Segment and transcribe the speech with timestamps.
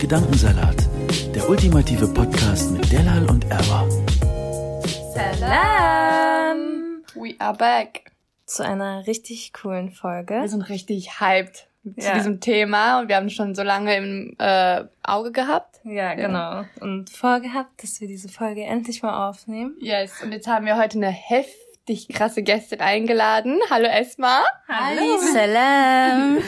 [0.00, 0.76] Gedankensalat,
[1.34, 3.86] der ultimative Podcast mit Delal und Erwa.
[5.14, 7.02] Salam!
[7.14, 8.10] We are back.
[8.46, 10.34] Zu einer richtig coolen Folge.
[10.40, 12.14] Wir sind richtig hyped zu Ja.
[12.14, 15.80] diesem Thema und wir haben schon so lange im äh, Auge gehabt.
[15.84, 16.64] Ja, genau.
[16.80, 19.76] Und vorgehabt, dass wir diese Folge endlich mal aufnehmen.
[19.80, 20.22] Yes.
[20.22, 21.10] Und jetzt haben wir heute eine
[21.90, 23.60] heftig krasse Gästin eingeladen.
[23.68, 24.44] Hallo Esma.
[24.68, 25.18] Hallo.
[25.18, 26.38] Salam.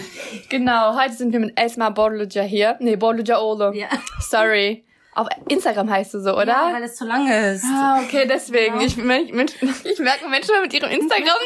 [0.49, 2.77] Genau, heute sind wir mit Esma Borluja hier.
[2.79, 3.73] Nee, Borluja Olo.
[3.73, 3.89] Ja.
[4.21, 4.85] Sorry.
[5.15, 6.71] Auf Instagram heißt du so, oder?
[6.73, 7.65] weil es zu lange ist.
[7.65, 8.81] Ah, okay, deswegen.
[8.81, 11.27] Ich, ich, ich, ich merke Menschen mit ihrem Instagram.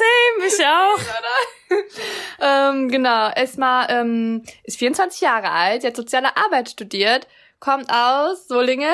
[0.00, 0.98] Same, ich auch.
[2.72, 7.28] ähm, genau, Esma ähm, ist 24 Jahre alt, sie hat soziale Arbeit studiert,
[7.60, 8.88] kommt aus Solingen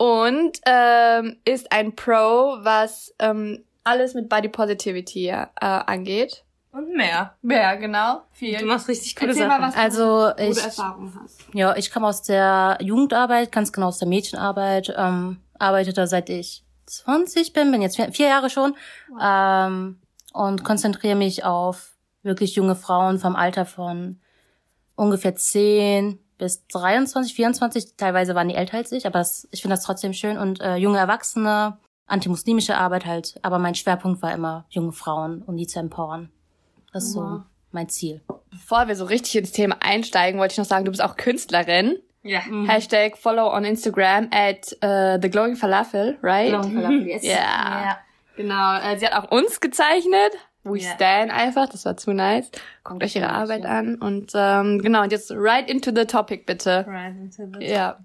[0.00, 6.42] und ähm, ist ein Pro, was ähm, alles mit Body Positivity äh, angeht.
[6.72, 7.34] Und mehr.
[7.42, 8.22] Ja, genau.
[8.32, 8.56] Viel.
[8.56, 9.60] Du machst richtig coole Erzähl Sachen.
[9.60, 11.40] mal, was Also du ich, gute Erfahrungen hast.
[11.52, 16.30] ja, ich komme aus der Jugendarbeit, ganz genau aus der Mädchenarbeit, ähm, arbeite da seit
[16.30, 18.74] ich 20 bin, bin jetzt vier, vier Jahre schon
[19.20, 20.00] ähm,
[20.32, 21.90] und konzentriere mich auf
[22.22, 24.18] wirklich junge Frauen vom Alter von
[24.96, 29.76] ungefähr 10 bis 23, 24, teilweise waren die älter als ich, aber das, ich finde
[29.76, 34.64] das trotzdem schön und äh, junge Erwachsene, antimuslimische Arbeit halt, aber mein Schwerpunkt war immer
[34.70, 36.30] junge Frauen, um die zu empowern.
[36.92, 38.20] Das ist so mein Ziel.
[38.50, 41.98] Bevor wir so richtig ins Thema einsteigen, wollte ich noch sagen, du bist auch Künstlerin.
[42.22, 42.40] Ja.
[42.66, 46.50] Hashtag follow on Instagram at uh, the glowing falafel, right?
[46.50, 46.90] Ja.
[47.22, 47.98] Ja.
[48.36, 50.32] Genau, äh, sie hat auch uns gezeichnet.
[50.62, 50.90] We Ja.
[50.94, 52.50] stand einfach, das war zu nice.
[52.84, 53.70] Guckt euch ihre Arbeit ja.
[53.78, 56.84] an und ähm, genau, und jetzt right into the topic bitte.
[56.86, 57.98] Right into the- Ja.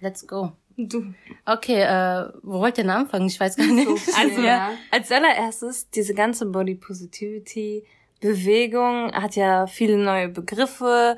[0.00, 0.52] Let's go.
[0.76, 1.14] Du.
[1.46, 3.26] Okay, äh, wo wollt ihr denn anfangen?
[3.26, 3.86] Ich weiß gar nicht.
[4.18, 4.42] Also,
[4.90, 7.84] als allererstes, diese ganze Body Positivity
[8.20, 11.16] Bewegung hat ja viele neue Begriffe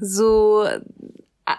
[0.00, 0.66] so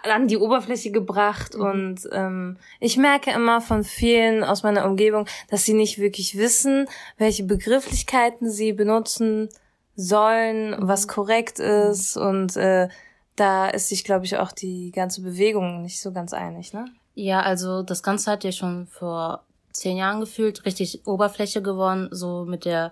[0.04, 5.66] an die Oberfläche gebracht und ähm, ich merke immer von vielen aus meiner Umgebung, dass
[5.66, 6.88] sie nicht wirklich wissen,
[7.18, 9.50] welche Begrifflichkeiten sie benutzen
[9.96, 12.90] sollen, was korrekt ist und äh,
[13.36, 16.86] da ist sich, glaube ich, auch die ganze Bewegung nicht so ganz einig, ne?
[17.16, 22.46] Ja, also das Ganze hat ja schon vor zehn Jahren gefühlt richtig Oberfläche gewonnen, so
[22.46, 22.92] mit der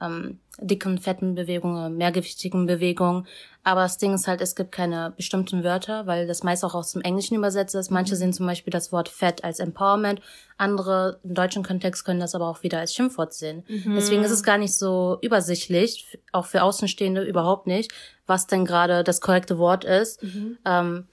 [0.00, 3.26] ähm, dicken, fetten Bewegung, äh, mehrgewichtigen Bewegung.
[3.62, 6.92] Aber das Ding ist halt, es gibt keine bestimmten Wörter, weil das meist auch aus
[6.92, 7.90] dem Englischen übersetzt ist.
[7.90, 10.20] Manche sehen zum Beispiel das Wort Fett als Empowerment,
[10.56, 13.64] andere im deutschen Kontext können das aber auch wieder als Schimpfwort sehen.
[13.96, 17.92] Deswegen ist es gar nicht so übersichtlich, auch für Außenstehende überhaupt nicht,
[18.26, 20.22] was denn gerade das korrekte Wort ist.
[20.64, 21.06] Ähm,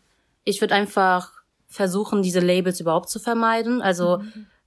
[0.45, 1.33] ich würde einfach
[1.67, 3.81] versuchen, diese Labels überhaupt zu vermeiden.
[3.81, 4.21] Also,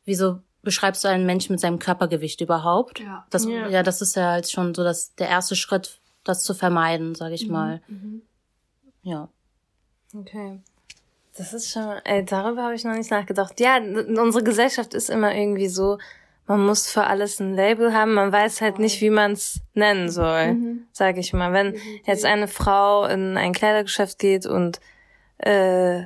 [0.04, 3.00] wieso beschreibst du einen Menschen mit seinem Körpergewicht überhaupt?
[3.00, 3.26] Ja.
[3.30, 3.82] Das, ja.
[3.82, 7.48] das ist ja halt schon so das, der erste Schritt, das zu vermeiden, sage ich
[7.48, 7.80] mal.
[9.02, 9.28] Ja.
[10.14, 10.60] Okay.
[11.36, 13.60] Das ist schon, ey, darüber habe ich noch nicht nachgedacht.
[13.60, 15.98] Ja, unsere Gesellschaft ist immer irgendwie so,
[16.46, 20.10] man muss für alles ein Label haben, man weiß halt nicht, wie man es nennen
[20.10, 20.56] soll,
[20.92, 21.52] sag ich mal.
[21.52, 24.80] Wenn jetzt eine Frau in ein Kleidergeschäft geht und
[25.38, 26.02] äh,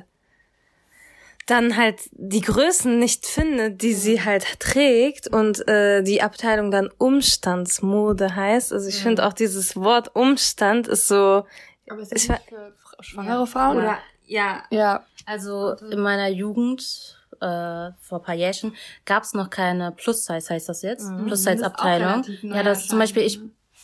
[1.45, 6.89] dann halt die Größen nicht findet, die sie halt trägt und äh, die Abteilung dann
[6.97, 8.73] Umstandsmode heißt.
[8.73, 11.45] Also ich finde auch dieses Wort Umstand ist so
[11.87, 13.77] Aber ist Ich nicht für schwangere Frauen?
[13.77, 15.05] oder ja, Ja.
[15.27, 18.75] Also in meiner Jugend, äh, vor ein paar Jährchen,
[19.05, 21.09] gab es noch keine Plus-Size, heißt das jetzt?
[21.09, 22.23] Auch Plus-Size-Abteilung.
[22.43, 23.39] Ja, das zum Beispiel, ich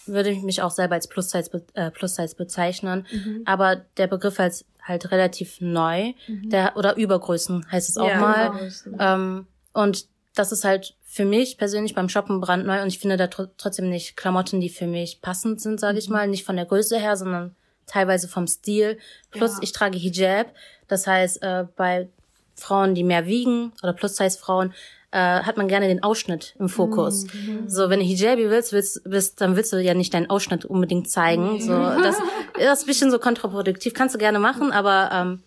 [0.06, 3.08] würde mich auch selber als Plus-Size äh, Plus -Size bezeichnen.
[3.46, 6.14] Aber der Begriff als halt relativ neu.
[6.28, 8.48] Der, oder Übergrößen heißt es auch Ja, mal.
[8.48, 8.98] Übergrößen.
[9.00, 13.28] Ähm, und das ist halt für mich persönlich beim Shoppen brandneu und ich finde da
[13.28, 16.28] tr trotzdem nicht Klamotten, die für mich passend sind, sage ich mal.
[16.28, 17.56] Nicht von der Größe her, sondern
[17.86, 18.98] teilweise vom Stil.
[19.32, 20.54] Plus ich trage Hijab.
[20.88, 22.10] Das heißt, äh, bei
[22.56, 24.74] Frauen, die mehr wiegen oder Plus-Size-Frauen,
[25.12, 27.26] äh, hat man gerne den Ausschnitt im Fokus.
[27.68, 31.10] So, wenn du Hijabi willst, willst, willst, dann willst du ja nicht deinen Ausschnitt unbedingt
[31.10, 31.60] zeigen.
[31.60, 32.18] So, das,
[32.58, 33.94] das ist ein bisschen so kontraproduktiv.
[33.94, 35.44] Kannst du gerne machen, aber ähm,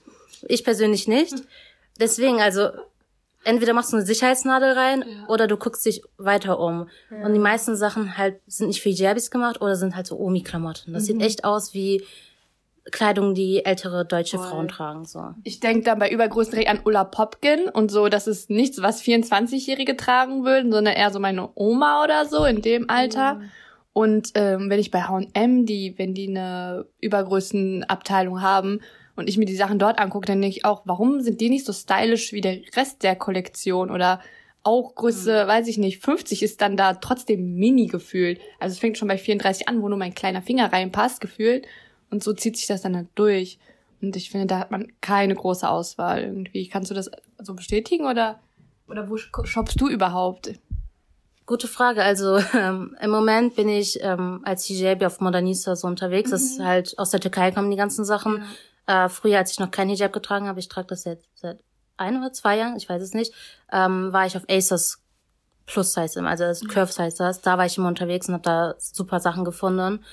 [0.49, 1.35] ich persönlich nicht.
[1.99, 2.69] Deswegen, also
[3.45, 6.89] entweder machst du eine Sicherheitsnadel rein oder du guckst dich weiter um.
[7.11, 10.93] Und die meisten Sachen halt sind nicht für Hijabis gemacht oder sind halt so Omi-Klamotten.
[10.93, 12.03] Das sieht echt aus wie
[12.91, 15.07] Kleidung, die ältere deutsche Frauen tragen.
[15.07, 15.31] So.
[15.43, 19.03] Ich denke dann bei Übergrößen direkt an Ulla Popkin und so, das ist nichts, was
[19.03, 23.41] 24-Jährige tragen würden, sondern eher so meine Oma oder so in dem Alter.
[23.95, 28.81] Und ähm, wenn ich bei H&M, die, wenn die eine Übergrößenabteilung haben
[29.17, 31.65] und ich mir die Sachen dort angucke, dann denke ich auch, warum sind die nicht
[31.65, 34.21] so stylisch wie der Rest der Kollektion oder
[34.65, 38.41] auch Größe, weiß ich nicht, 50 ist dann da trotzdem mini gefühlt.
[38.59, 41.67] Also es fängt schon bei 34 an, wo nur mein kleiner Finger reinpasst, gefühlt.
[42.15, 43.59] Und so zieht sich das dann halt durch.
[44.01, 46.69] Und ich finde, da hat man keine große Auswahl irgendwie.
[46.69, 48.39] Kannst du das so bestätigen oder,
[48.87, 50.53] oder wo shoppst du überhaupt?
[51.45, 52.05] Gute Frage.
[52.05, 56.31] Also ähm, im Moment bin ich ähm, als Hijabi auf Modernista so unterwegs.
[56.31, 58.45] Das ist halt aus der Türkei kommen die ganzen Sachen.
[58.87, 61.59] Äh, früher, als ich noch kein Hijab getragen habe, ich trage das seit, seit
[61.97, 63.35] ein oder zwei Jahren, ich weiß es nicht,
[63.73, 65.01] ähm, war ich auf ASOS
[65.67, 67.41] Plus Size, also das Curve Size das.
[67.41, 70.05] Da war ich immer unterwegs und habe da super Sachen gefunden.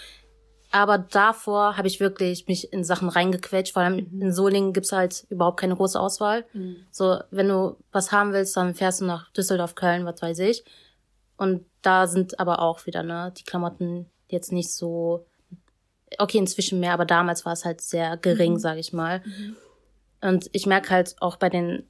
[0.72, 5.26] Aber davor habe ich wirklich mich in Sachen reingequetscht, vor allem in Solingen gibt's halt
[5.30, 6.46] überhaupt keine große Auswahl.
[6.92, 10.64] So, wenn du was haben willst, dann fährst du nach Düsseldorf, Köln, was weiß ich.
[11.36, 15.26] Und da sind aber auch wieder, ne, die Klamotten jetzt nicht so,
[16.18, 19.22] okay, inzwischen mehr, aber damals war es halt sehr gering, sag ich mal.
[20.22, 21.86] Und ich merke halt auch bei den,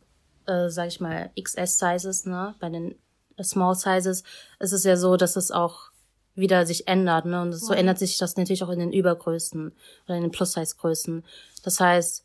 [0.48, 2.95] äh, sag ich mal, XS-Sizes, ne, bei den
[3.38, 4.24] äh, Small Sizes,
[4.60, 5.90] ist es ja so, dass es auch
[6.36, 9.72] wieder sich ändert, ne, und so ändert sich das natürlich auch in den Übergrößen
[10.06, 11.24] oder in den Plus-Size-Größen.
[11.63, 12.24] Das heißt,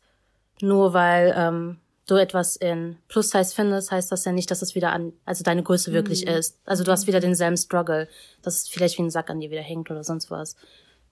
[0.61, 1.77] nur weil ähm,
[2.07, 5.61] du etwas in Plus-Size findest, heißt das ja nicht, dass es wieder an, also deine
[5.61, 6.57] Größe wirklich ist.
[6.65, 8.07] Also du hast wieder denselben Struggle,
[8.41, 10.55] dass es vielleicht wie ein Sack an dir wieder hängt oder sonst was.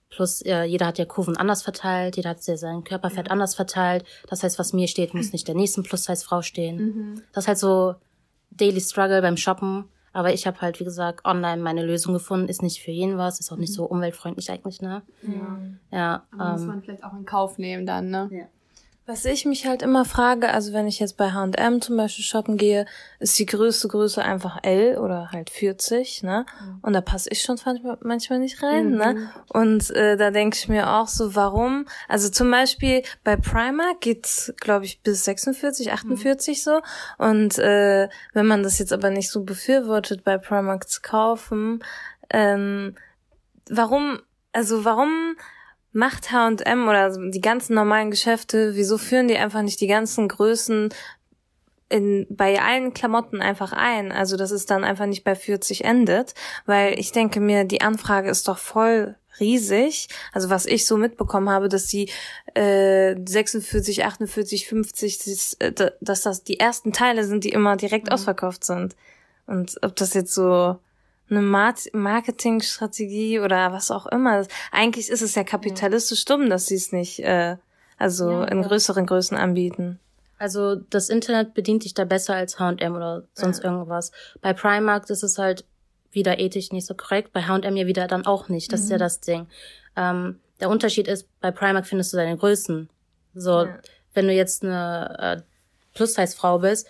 [0.08, 4.04] Plus, äh, jeder hat ja Kurven anders verteilt, jeder hat ja sein Körperfett anders verteilt.
[4.28, 6.78] Das heißt, was mir steht, muss nicht der nächsten Plus-Size-Frau stehen.
[7.32, 7.94] Das ist halt so
[8.50, 9.84] Daily Struggle beim Shoppen.
[10.16, 12.48] Aber ich habe halt, wie gesagt, online meine Lösung gefunden.
[12.48, 15.02] Ist nicht für jeden was, ist auch nicht so umweltfreundlich eigentlich, ne?
[15.90, 16.24] Ja.
[16.30, 18.48] Aber muss ähm, man vielleicht auch in Kauf nehmen dann, ne?
[19.08, 22.56] Was ich mich halt immer frage, also wenn ich jetzt bei H&M zum Beispiel shoppen
[22.56, 22.86] gehe,
[23.20, 26.44] ist die größte Größe einfach L oder halt 40, ne?
[26.82, 27.56] Und da passe ich schon
[28.00, 29.30] manchmal, nicht rein, ne?
[29.48, 31.86] Und äh, da denke ich mir auch so, warum?
[32.08, 36.80] Also zum Beispiel bei Primark geht's, glaube ich, bis 46, 48 so.
[37.16, 41.84] Und äh, wenn man das jetzt aber nicht so befürwortet, bei Primark zu kaufen,
[42.28, 42.96] ähm,
[43.70, 44.18] warum,
[44.52, 45.36] also warum
[45.96, 50.90] macht H&M oder die ganzen normalen Geschäfte, wieso führen die einfach nicht die ganzen Größen
[51.88, 54.12] in, bei allen Klamotten einfach ein?
[54.12, 56.34] Also, dass es dann einfach nicht bei 40 endet,
[56.66, 60.08] weil ich denke mir, die Anfrage ist doch voll riesig.
[60.32, 62.10] Also was ich so mitbekommen habe, dass die
[62.54, 68.12] äh, 46, 48, 50, das, äh, dass das die ersten Teile sind, die immer direkt
[68.12, 68.96] ausverkauft sind.
[69.46, 70.78] Und ob das jetzt so
[71.28, 74.46] eine Marketingstrategie oder was auch immer.
[74.70, 77.56] Eigentlich ist es ja kapitalistisch dumm, dass sie es nicht äh,
[77.98, 79.98] also in größeren Größen anbieten.
[80.38, 84.12] Also das Internet bedient sich da besser als H&M oder sonst irgendwas.
[84.42, 85.64] Bei Primark ist es halt
[86.12, 88.72] wieder ethisch nicht so korrekt, bei H&M ja wieder dann auch nicht.
[88.72, 89.46] Das ist ja das Ding.
[89.96, 92.88] Ähm, der Unterschied ist, bei Primark findest du deine Größen.
[93.34, 93.66] So,
[94.14, 95.42] wenn du jetzt eine äh,
[95.94, 96.86] Plus-Size-Frau bist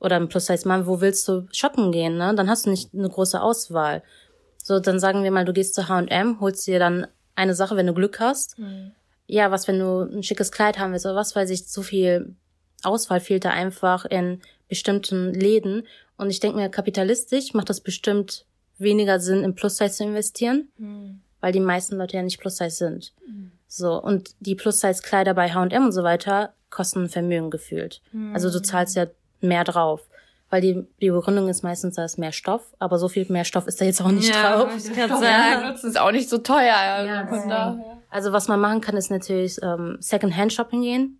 [0.00, 2.34] oder ein Plus-Size-Mann, wo willst du shoppen gehen, ne?
[2.34, 4.02] Dann hast du nicht eine große Auswahl.
[4.62, 7.86] So, dann sagen wir mal, du gehst zu H&M, holst dir dann eine Sache, wenn
[7.86, 8.56] du Glück hast.
[9.26, 12.34] Ja, was, wenn du ein schickes Kleid haben willst oder was weiß ich, so viel
[12.82, 15.86] Auswahl fehlt da einfach in bestimmten Läden.
[16.16, 18.44] Und ich denke mir, kapitalistisch macht das bestimmt
[18.78, 20.68] weniger Sinn, in Plus-Size zu investieren,
[21.40, 23.12] weil die meisten Leute ja nicht Plus-Size sind.
[23.66, 28.00] So, und die Plus-Size-Kleider bei H&M und so weiter kosten ein Vermögen gefühlt.
[28.32, 29.06] Also du zahlst ja
[29.40, 30.00] mehr drauf.
[30.50, 33.66] Weil die, die Begründung ist meistens, da ist mehr Stoff, aber so viel mehr Stoff
[33.66, 34.70] ist da jetzt auch nicht drauf.
[34.76, 35.68] ich kann Ja, sagen.
[35.68, 36.74] nutzen ist auch nicht so teuer.
[36.74, 37.78] Also von da.
[38.10, 41.18] Also was man machen kann, ist natürlich ähm, Second-Hand-Shopping gehen.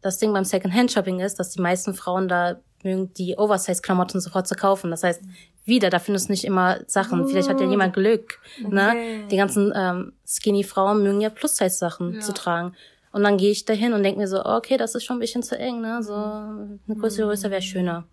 [0.00, 4.54] Das Ding beim Second-Hand-Shopping ist, dass die meisten Frauen da mögen, die Oversize-Klamotten sofort zu
[4.54, 4.92] kaufen.
[4.92, 5.22] Das heißt,
[5.64, 7.26] wieder, da findest du nicht immer Sachen.
[7.26, 8.38] Vielleicht hat ja jemand Glück.
[8.60, 9.26] Ne?
[9.28, 12.76] Die ganzen ähm, Skinny-Frauen mögen ja Plus-Size-Sachen zu tragen.
[13.18, 15.42] Und dann gehe ich dahin und denke mir so, okay, das ist schon ein bisschen
[15.42, 16.04] zu eng, ne?
[16.04, 18.06] So eine größere Größe wäre schöner.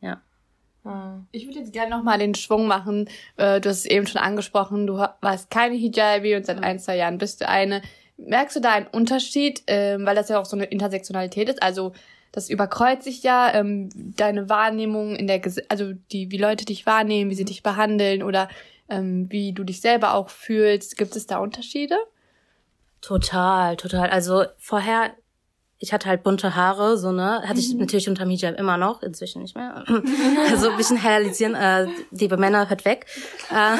[0.00, 0.22] Ja.
[1.32, 3.08] Ich würde jetzt gerne nochmal den Schwung machen.
[3.36, 6.96] Äh, Du hast es eben schon angesprochen, du warst keine Hijabi und seit ein, zwei
[6.96, 7.82] Jahren bist du eine.
[8.16, 11.60] Merkst du da einen Unterschied, ähm, weil das ja auch so eine Intersektionalität ist?
[11.60, 11.92] Also
[12.30, 16.86] das überkreuzt sich ja, ähm, deine Wahrnehmung in der, Ges also die, wie Leute dich
[16.86, 18.48] wahrnehmen, wie sie dich behandeln oder
[18.88, 20.96] ähm, wie du dich selber auch fühlst.
[20.96, 21.96] Gibt es da Unterschiede?
[23.06, 24.10] Total, total.
[24.10, 25.12] Also vorher
[25.78, 27.42] ich hatte halt bunte Haare, so, ne?
[27.46, 29.84] Hatte ich natürlich unterm Hijab immer noch, inzwischen nicht mehr.
[30.50, 33.04] also ein bisschen heralisieren, äh, liebe Männer, hört weg.
[33.50, 33.76] Äh,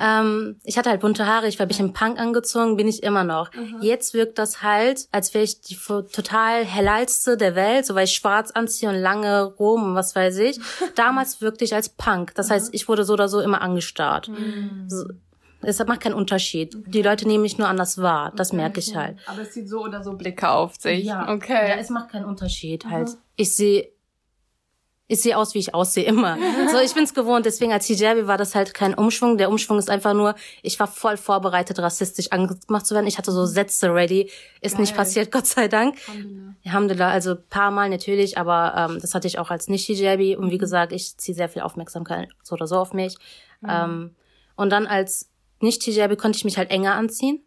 [0.00, 3.22] ähm, ich hatte halt bunte Haare, ich war ein bisschen Punk angezogen, bin ich immer
[3.22, 3.50] noch.
[3.80, 8.12] Jetzt wirkt das halt, als wäre ich die total hellalste der Welt, so weil ich
[8.12, 10.58] schwarz anziehe und lange Rom und was weiß ich.
[10.96, 12.34] Damals wirkte ich als Punk.
[12.34, 14.32] Das heißt, ich wurde so oder so immer angestarrt.
[14.88, 15.04] So,
[15.62, 16.76] es macht keinen Unterschied.
[16.86, 18.32] Die Leute nehmen mich nur anders wahr.
[18.36, 19.18] Das merke ich halt.
[19.26, 21.04] Aber es sieht so oder so Blicke auf sich.
[21.04, 21.70] Ja, Okay.
[21.70, 23.10] Ja, es macht keinen Unterschied halt.
[23.36, 23.92] Ich sehe
[25.08, 26.38] ich sehe aus, wie ich aussehe, immer.
[26.72, 27.44] So, ich bin's gewohnt.
[27.44, 29.36] Deswegen als Hijabi war das halt kein Umschwung.
[29.36, 33.06] Der Umschwung ist einfach nur, ich war voll vorbereitet, rassistisch angemacht zu werden.
[33.06, 34.30] Ich hatte so Sätze ready.
[34.62, 35.98] Ist nicht passiert, Gott sei Dank.
[36.64, 37.10] Alhamdulillah.
[37.10, 40.36] Also paar Mal natürlich, aber ähm, das hatte ich auch als Nicht-Hijabi.
[40.36, 43.16] Und wie gesagt, ich ziehe sehr viel Aufmerksamkeit so oder so auf mich.
[43.68, 44.14] Ähm,
[44.56, 45.30] und dann als
[45.62, 47.40] Nicht-Hijabi konnte ich mich halt enger anziehen.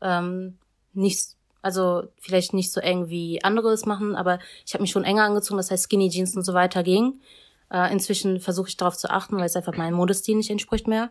[0.00, 0.58] Ähm,
[0.92, 5.04] nicht, also vielleicht nicht so eng wie andere es machen, aber ich habe mich schon
[5.04, 7.20] enger angezogen, das heißt Skinny Jeans und so weiter ging.
[7.70, 11.10] Äh, inzwischen versuche ich darauf zu achten, weil es einfach meinem Modestil nicht entspricht mehr.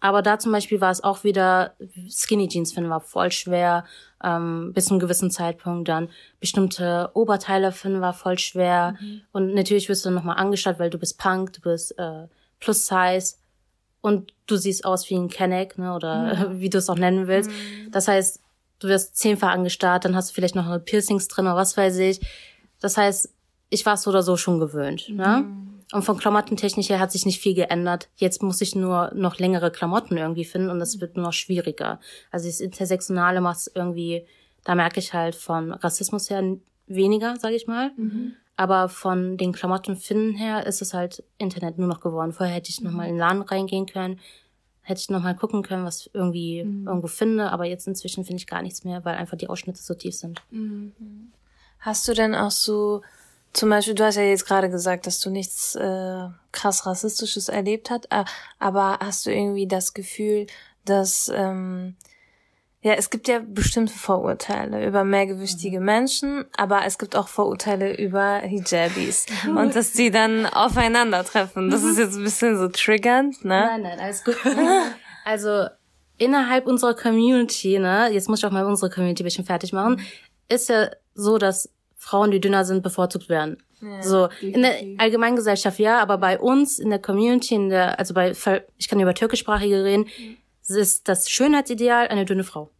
[0.00, 1.74] Aber da zum Beispiel war es auch wieder,
[2.10, 3.84] Skinny Jeans finden war voll schwer,
[4.22, 5.88] ähm, bis zu einem gewissen Zeitpunkt.
[5.88, 8.96] Dann bestimmte Oberteile finden war voll schwer.
[9.32, 12.26] Und natürlich wirst du dann nochmal angeschaut, weil du bist Punk, du bist äh,
[12.60, 13.36] Plus Size
[14.04, 17.50] und du siehst aus wie ein Kenneck, ne, oder wie du es auch nennen willst.
[17.90, 18.38] Das heißt,
[18.80, 21.96] du wirst zehnfach angestarrt, dann hast du vielleicht noch eine Piercings drin oder was weiß
[21.98, 22.20] ich.
[22.80, 23.32] Das heißt,
[23.70, 25.46] ich war es so oder so schon gewöhnt, ne?
[25.92, 28.08] Und von Klamottentechnik her hat sich nicht viel geändert.
[28.16, 32.00] Jetzt muss ich nur noch längere Klamotten irgendwie finden und es wird nur noch schwieriger.
[32.30, 34.26] Also das Intersektionale macht es irgendwie,
[34.64, 36.42] da merke ich halt von Rassismus her
[36.86, 37.92] weniger, sage ich mal.
[38.56, 42.32] Aber von den Klamotten finden her ist es halt Internet nur noch geworden.
[42.32, 44.20] Vorher hätte ich noch mal in den Laden reingehen können,
[44.82, 47.50] hätte ich noch mal gucken können, was irgendwie irgendwo finde.
[47.50, 50.42] Aber jetzt inzwischen finde ich gar nichts mehr, weil einfach die Ausschnitte so tief sind.
[51.80, 53.02] Hast du denn auch so,
[53.52, 57.90] zum Beispiel, du hast ja jetzt gerade gesagt, dass du nichts äh, krass Rassistisches erlebt
[57.90, 58.24] hast, äh,
[58.58, 60.46] aber hast du irgendwie das Gefühl,
[60.84, 61.96] dass ähm,
[62.84, 68.40] ja, es gibt ja bestimmte Vorurteile über mehrgewichtige Menschen, aber es gibt auch Vorurteile über
[68.40, 71.70] Hijabis und dass die dann aufeinandertreffen.
[71.70, 73.68] Das ist jetzt ein bisschen so triggernd, ne?
[73.70, 74.36] Nein, nein, alles gut.
[75.24, 75.64] also
[76.18, 80.02] innerhalb unserer Community, ne, jetzt muss ich auch mal unsere Community ein bisschen fertig machen,
[80.50, 83.62] ist ja so, dass Frauen, die dünner sind, bevorzugt werden.
[84.02, 88.32] so in der Allgemeingesellschaft ja, aber bei uns in der Community, in der, also bei,
[88.76, 90.06] ich kann über türkischsprachige reden,
[90.70, 92.70] ist das Schönheitsideal eine dünne Frau.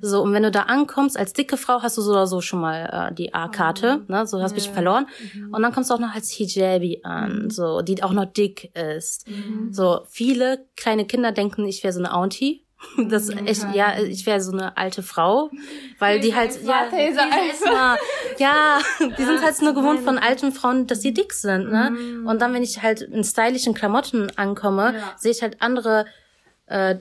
[0.00, 2.62] So, und wenn du da ankommst, als dicke Frau hast du so oder so schon
[2.62, 4.26] mal äh, die A-Karte, ne?
[4.26, 5.06] So hast du bisschen verloren.
[5.52, 9.26] Und dann kommst du auch noch als Hijabi an, so, die auch noch dick ist.
[9.70, 12.64] So, viele kleine Kinder denken, ich wäre so eine Auntie.
[13.10, 15.50] Das echt, ja, ich wäre so eine alte Frau,
[15.98, 16.84] weil die halt, ja,
[17.70, 17.98] mal,
[18.38, 18.78] ja,
[19.18, 21.92] die sind halt nur gewohnt von alten Frauen, dass die dick sind, ne?
[22.26, 26.06] Und dann, wenn ich halt in stylischen Klamotten ankomme, sehe ich halt andere
[26.70, 26.96] äh,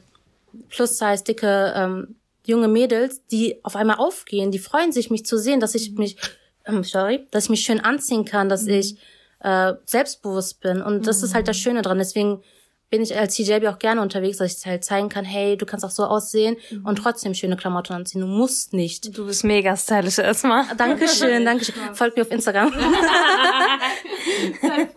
[0.70, 2.16] plus-size dicke ähm,
[2.46, 6.18] junge Mädels, die auf einmal aufgehen, die freuen sich, mich zu sehen, dass ich mich,
[6.66, 8.98] ähm, sorry, dass ich mich schön anziehen kann, dass ich
[9.40, 10.82] äh, selbstbewusst bin.
[10.82, 11.98] Und das ist halt das Schöne dran.
[11.98, 12.42] Deswegen
[12.90, 15.86] bin ich als Hijabi auch gerne unterwegs, dass ich halt zeigen kann, hey, du kannst
[15.86, 18.22] auch so aussehen und trotzdem schöne Klamotten anziehen.
[18.22, 19.16] Du musst nicht.
[19.16, 20.66] Du bist mega stylisch erstmal.
[20.76, 21.76] Dankeschön, Dankeschön.
[21.94, 22.74] Folgt mir auf Instagram.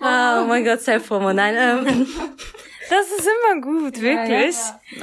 [0.00, 1.34] oh mein Gott, Self-Promo.
[1.34, 2.06] Nein, ähm,
[2.92, 4.56] Das ist immer gut, wirklich.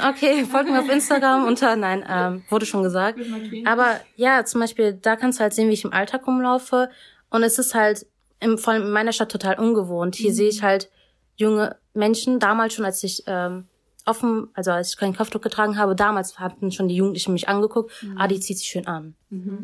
[0.10, 3.20] Okay, folgt mir auf Instagram unter, nein, ähm, wurde schon gesagt.
[3.66, 6.90] Aber ja, zum Beispiel, da kannst du halt sehen, wie ich im Alltag rumlaufe.
[7.32, 8.06] Und es ist halt
[8.40, 10.16] im, vor allem in meiner Stadt total ungewohnt.
[10.16, 10.92] Hier sehe ich halt
[11.36, 13.68] junge Menschen, damals schon, als ich ähm,
[14.06, 17.92] offen, also als ich keinen Kopftuch getragen habe, damals hatten schon die Jugendlichen mich angeguckt,
[18.18, 19.16] ah, die zieht sich schön an.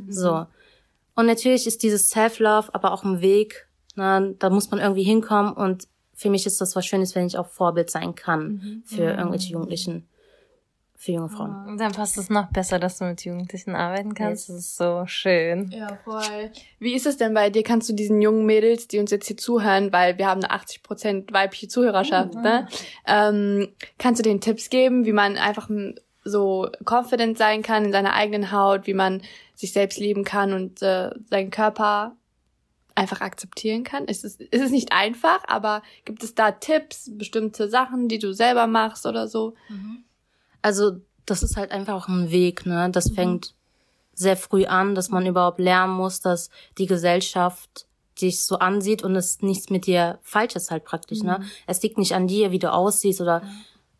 [0.09, 0.45] So.
[1.15, 5.53] Und natürlich ist dieses Self-Love aber auch ein Weg, ne, da muss man irgendwie hinkommen
[5.53, 9.51] und für mich ist das was Schönes, wenn ich auch Vorbild sein kann für irgendwelche
[9.51, 10.07] Jugendlichen,
[10.95, 11.67] für junge Frauen.
[11.67, 14.47] Und dann passt es noch besser, dass du mit Jugendlichen arbeiten kannst.
[14.49, 15.69] Das ist so schön.
[15.71, 16.51] Ja, voll.
[16.79, 17.63] Wie ist es denn bei dir?
[17.63, 21.33] Kannst du diesen jungen Mädels, die uns jetzt hier zuhören, weil wir haben eine 80%
[21.33, 22.67] weibliche Zuhörerschaft, ne?
[23.05, 23.67] Ähm,
[23.99, 25.69] kannst du denen Tipps geben, wie man einfach
[26.23, 29.21] so confident sein kann in seiner eigenen Haut, wie man
[29.53, 32.15] sich selbst lieben kann und äh, seinen Körper
[32.95, 34.05] einfach akzeptieren kann?
[34.05, 38.33] Ist es, ist es nicht einfach, aber gibt es da Tipps, bestimmte Sachen, die du
[38.33, 39.53] selber machst oder so?
[40.61, 42.89] Also das ist halt einfach auch ein Weg, ne?
[42.91, 43.53] Das fängt
[44.13, 47.85] sehr früh an, dass man überhaupt lernen muss, dass die Gesellschaft
[48.21, 51.41] dich so ansieht und es nichts mit dir falsch ist halt praktisch, ne?
[51.67, 53.41] Es liegt nicht an dir, wie du aussiehst oder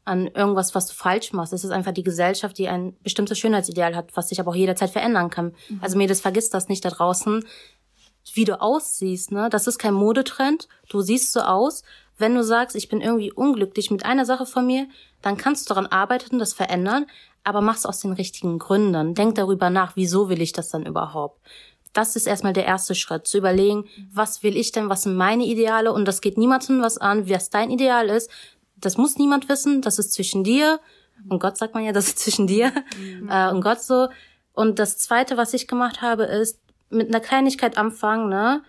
[0.06, 1.52] an irgendwas, was du falsch machst.
[1.52, 4.92] Es ist einfach die Gesellschaft, die ein bestimmtes Schönheitsideal hat, was sich aber auch jederzeit
[4.92, 5.54] verändern kann.
[5.68, 5.80] Mhm.
[5.82, 7.44] Also Mädels, vergisst das nicht da draußen,
[8.34, 9.32] wie du aussiehst.
[9.32, 9.50] Ne?
[9.50, 10.68] Das ist kein Modetrend.
[10.90, 11.84] Du siehst so aus.
[12.18, 14.88] Wenn du sagst, ich bin irgendwie unglücklich mit einer Sache von mir,
[15.22, 17.08] dann kannst du daran arbeiten, das verändern,
[17.44, 19.16] aber mach's aus den richtigen Gründen.
[19.16, 21.42] Denk darüber nach, wieso will ich das dann überhaupt?
[21.92, 25.46] Das ist erstmal der erste Schritt, zu überlegen, was will ich denn, was sind meine
[25.46, 28.30] Ideale und das geht niemandem was an, was dein Ideal ist.
[28.78, 30.80] Das muss niemand wissen, das ist zwischen dir
[31.30, 33.30] und Gott sagt man ja, das ist zwischen dir mhm.
[33.30, 34.10] äh, und Gott so.
[34.54, 36.60] Und das zweite, was ich gemacht habe, ist
[36.96, 38.64] mit einer Kleinigkeit anfangen, ne?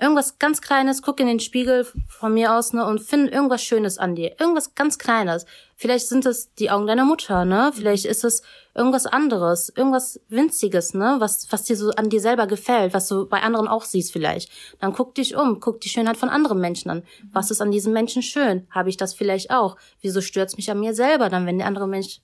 [0.00, 3.98] Irgendwas ganz Kleines, guck in den Spiegel von mir aus, ne, und find irgendwas Schönes
[3.98, 4.36] an dir.
[4.38, 5.44] Irgendwas ganz Kleines.
[5.74, 7.72] Vielleicht sind es die Augen deiner Mutter, ne?
[7.74, 8.42] Vielleicht ist es
[8.76, 11.16] irgendwas anderes, irgendwas Winziges, ne?
[11.18, 14.52] Was, was dir so an dir selber gefällt, was du bei anderen auch siehst vielleicht.
[14.78, 17.02] Dann guck dich um, guck die Schönheit von anderen Menschen an.
[17.32, 18.68] Was ist an diesem Menschen schön?
[18.70, 19.76] Habe ich das vielleicht auch?
[20.00, 22.20] Wieso stört's mich an mir selber dann, wenn der andere Mensch,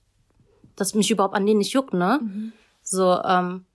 [0.77, 2.19] das mich überhaupt an den nicht juckt, ne?
[2.21, 2.53] Mhm.
[2.83, 3.65] So, ähm,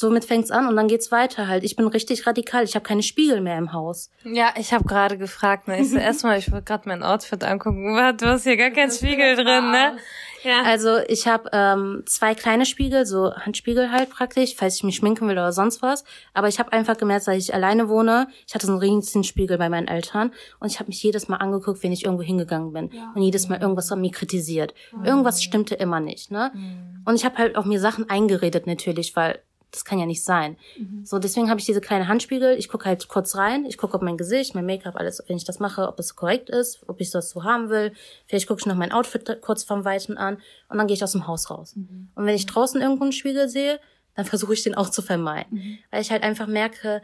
[0.00, 1.62] somit fängt's an und dann geht's weiter halt.
[1.62, 2.64] Ich bin richtig radikal.
[2.64, 4.10] Ich habe keine Spiegel mehr im Haus.
[4.24, 5.68] Ja, ich habe gerade gefragt.
[5.68, 5.80] Ne?
[5.80, 7.94] Ich so, erstmal, ich wollte gerade mein Outfit angucken.
[8.16, 9.98] Du hast hier gar keinen Spiegel drin, ne?
[10.42, 10.62] Ja.
[10.62, 15.28] Also ich habe ähm, zwei kleine Spiegel, so Handspiegel halt praktisch, falls ich mich schminken
[15.28, 16.04] will oder sonst was.
[16.32, 18.28] Aber ich habe einfach gemerkt, dass ich alleine wohne.
[18.46, 21.36] Ich hatte so einen riesigen Spiegel bei meinen Eltern und ich habe mich jedes Mal
[21.36, 23.12] angeguckt, wenn ich irgendwo hingegangen bin ja.
[23.14, 24.74] und jedes Mal irgendwas an mir kritisiert.
[24.92, 25.04] Mhm.
[25.04, 26.50] Irgendwas stimmte immer nicht, ne?
[26.54, 27.02] Mhm.
[27.04, 29.40] Und ich habe halt auch mir Sachen eingeredet natürlich, weil
[29.70, 30.56] das kann ja nicht sein.
[30.78, 31.04] Mhm.
[31.04, 32.58] So, deswegen habe ich diese kleine Handspiegel.
[32.58, 33.64] Ich gucke halt kurz rein.
[33.64, 36.50] Ich gucke, ob mein Gesicht, mein Make-up, alles, wenn ich das mache, ob es korrekt
[36.50, 37.92] ist, ob ich das so haben will.
[38.26, 41.12] Vielleicht gucke ich noch mein Outfit kurz vom Weiten an und dann gehe ich aus
[41.12, 41.76] dem Haus raus.
[41.76, 42.08] Mhm.
[42.14, 43.80] Und wenn ich draußen irgendwo einen Spiegel sehe,
[44.16, 45.58] dann versuche ich den auch zu vermeiden.
[45.58, 45.78] Mhm.
[45.90, 47.02] Weil ich halt einfach merke,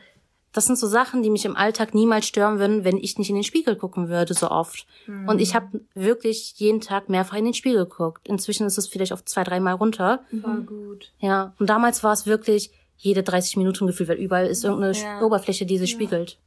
[0.56, 3.34] das sind so Sachen, die mich im Alltag niemals stören würden, wenn ich nicht in
[3.34, 4.86] den Spiegel gucken würde so oft.
[5.06, 5.28] Mhm.
[5.28, 8.26] Und ich habe wirklich jeden Tag mehrfach in den Spiegel geguckt.
[8.26, 10.24] Inzwischen ist es vielleicht auf zwei, dreimal runter.
[10.32, 11.12] War gut.
[11.18, 15.20] Ja, und damals war es wirklich jede 30 Minuten gefühlt, weil überall ist irgendeine ja.
[15.20, 15.96] Oberfläche, die sich ja.
[15.96, 16.38] spiegelt.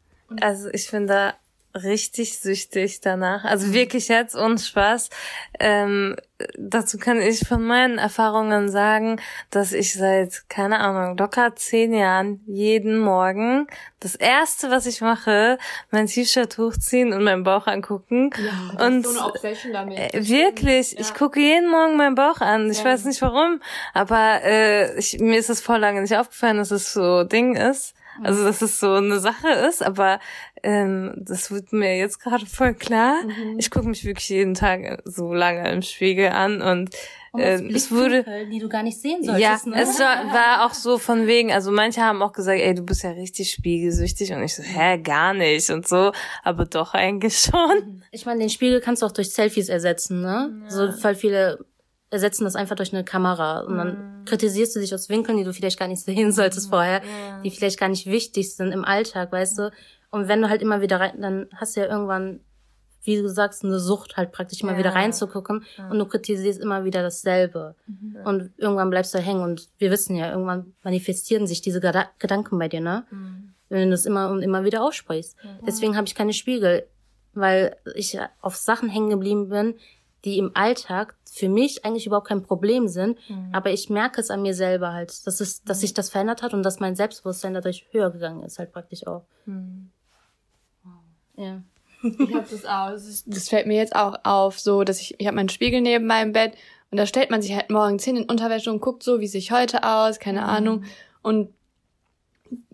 [0.41, 1.35] Also ich finde
[1.75, 3.43] richtig süchtig danach.
[3.43, 3.73] Also mhm.
[3.73, 5.09] wirklich jetzt und Spaß.
[5.59, 6.15] Ähm,
[6.57, 12.41] dazu kann ich von meinen Erfahrungen sagen, dass ich seit, keine Ahnung, locker zehn Jahren
[12.47, 13.67] jeden Morgen
[13.99, 15.57] das erste, was ich mache,
[15.91, 18.31] mein T-Shirt hochziehen und meinen Bauch angucken.
[18.37, 19.97] Ja, und so eine Obsession damit.
[19.97, 21.01] Äh, wirklich, ja.
[21.01, 22.69] ich gucke jeden Morgen meinen Bauch an.
[22.71, 22.85] Ich ja.
[22.85, 23.61] weiß nicht warum,
[23.93, 27.93] aber äh, ich, mir ist es vor lange nicht aufgefallen, dass es so Ding ist.
[28.23, 30.19] Also dass es so eine Sache ist, aber
[30.63, 33.15] ähm, das wird mir jetzt gerade voll klar.
[33.23, 33.57] Mhm.
[33.57, 36.95] Ich gucke mich wirklich jeden Tag so lange im Spiegel an und
[37.37, 39.65] äh, es wurde die du gar nicht sehen solltest.
[39.65, 39.81] Ja, ne?
[39.81, 41.51] es war, war auch so von wegen.
[41.51, 44.97] Also manche haben auch gesagt, ey, du bist ja richtig spiegelsüchtig und ich so, hä,
[44.97, 46.11] gar nicht und so,
[46.43, 48.03] aber doch eigentlich schon.
[48.11, 50.61] Ich meine, den Spiegel kannst du auch durch Selfies ersetzen, ne?
[50.63, 50.69] Ja.
[50.69, 51.59] So voll viele
[52.11, 54.25] ersetzen das einfach durch eine Kamera und dann mm.
[54.25, 56.69] kritisierst du dich aus Winkeln, die du vielleicht gar nicht sehen solltest mm.
[56.71, 57.41] vorher, yeah.
[57.41, 59.71] die vielleicht gar nicht wichtig sind im Alltag, weißt du?
[60.11, 62.39] Und wenn du halt immer wieder rein, dann hast du ja irgendwann,
[63.03, 64.79] wie du sagst, eine Sucht halt praktisch immer ja.
[64.79, 65.89] wieder reinzugucken ja.
[65.89, 67.75] und du kritisierst immer wieder dasselbe.
[67.85, 68.17] Mhm.
[68.25, 72.57] Und irgendwann bleibst du hängen und wir wissen ja, irgendwann manifestieren sich diese Geda Gedanken
[72.57, 73.05] bei dir, ne?
[73.11, 73.53] Mhm.
[73.69, 75.37] Wenn du das immer und immer wieder aussprichst.
[75.63, 76.87] Deswegen habe ich keine Spiegel,
[77.35, 79.75] weil ich auf Sachen hängen geblieben bin,
[80.25, 83.49] die im Alltag für mich eigentlich überhaupt kein Problem sind, mhm.
[83.53, 86.53] aber ich merke es an mir selber halt, dass es, dass sich das verändert hat
[86.53, 89.25] und dass mein Selbstbewusstsein dadurch höher gegangen ist, halt praktisch auch.
[89.45, 89.91] Mhm.
[91.35, 91.61] Ja.
[92.01, 92.91] Ich hab das auch.
[92.91, 95.81] Das, ist, das fällt mir jetzt auch auf, so dass ich, ich habe meinen Spiegel
[95.81, 96.53] neben meinem Bett
[96.91, 99.51] und da stellt man sich halt morgens hin in Unterwäsche und guckt so, wie sich
[99.51, 100.47] heute aus, keine mhm.
[100.47, 100.83] Ahnung.
[101.21, 101.53] Und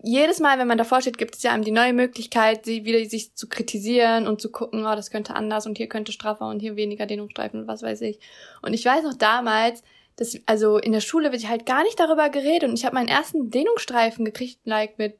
[0.02, 3.04] jedes Mal, wenn man davor steht, gibt es ja einem die neue Möglichkeit, sie wieder
[3.08, 6.60] sich zu kritisieren und zu gucken, oh, das könnte anders und hier könnte straffer und
[6.60, 8.20] hier weniger Dehnungsstreifen und was weiß ich.
[8.62, 9.82] Und ich weiß noch damals,
[10.16, 13.08] dass, also in der Schule wird halt gar nicht darüber geredet und ich habe meinen
[13.08, 15.18] ersten Dehnungsstreifen gekriegt, like mit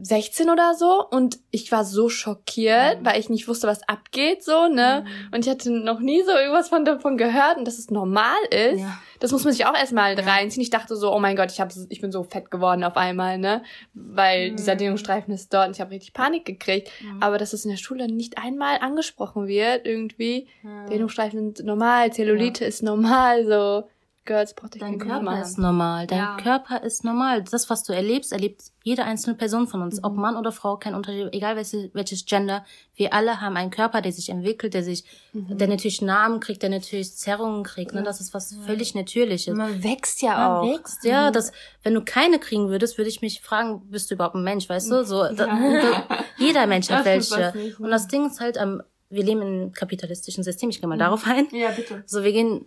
[0.00, 3.06] 16 oder so und ich war so schockiert, mhm.
[3.06, 5.04] weil ich nicht wusste, was abgeht so, ne?
[5.04, 5.34] Mhm.
[5.34, 8.80] Und ich hatte noch nie so irgendwas von davon gehört und dass es normal ist.
[8.80, 8.98] Ja.
[9.20, 10.24] Das muss man sich auch erstmal ja.
[10.24, 10.62] reinziehen.
[10.62, 13.38] Ich dachte so, oh mein Gott, ich hab, ich bin so fett geworden auf einmal,
[13.38, 13.62] ne?
[13.92, 14.56] Weil mhm.
[14.56, 16.90] dieser Dehnungsstreifen ist dort und ich habe richtig Panik gekriegt.
[17.20, 20.48] Aber dass es in der Schule nicht einmal angesprochen wird, irgendwie.
[20.90, 23.88] Dehnungsstreifen sind normal, Zellulite ist normal, so.
[24.24, 25.42] Girls braucht Dein Körper machen.
[25.42, 26.06] ist normal.
[26.06, 26.36] Dein ja.
[26.36, 27.42] Körper ist normal.
[27.42, 29.96] Das, was du erlebst, erlebt jede einzelne Person von uns.
[29.96, 30.04] Mhm.
[30.04, 32.64] Ob Mann oder Frau, kein Unterschied, egal welches, welches Gender.
[32.94, 35.58] Wir alle haben einen Körper, der sich entwickelt, der sich, mhm.
[35.58, 37.94] der natürlich Namen kriegt, der natürlich Zerrungen kriegt.
[37.94, 38.02] Ne?
[38.02, 39.56] Das ist was völlig Natürliches.
[39.56, 40.64] Man wächst ja Man auch.
[40.64, 41.28] Man wächst, ja.
[41.28, 41.32] Mhm.
[41.32, 44.68] Das, wenn du keine kriegen würdest, würde ich mich fragen, bist du überhaupt ein Mensch,
[44.68, 45.04] weißt du?
[45.04, 45.32] So, ja.
[45.32, 47.74] da, da, jeder Mensch hat welche.
[47.78, 48.82] Und das Ding ist halt am
[49.12, 50.70] wir leben in einem kapitalistischen System.
[50.70, 51.46] Ich gehe mal darauf ein.
[51.52, 52.02] Ja, bitte.
[52.06, 52.64] So, wir gehen,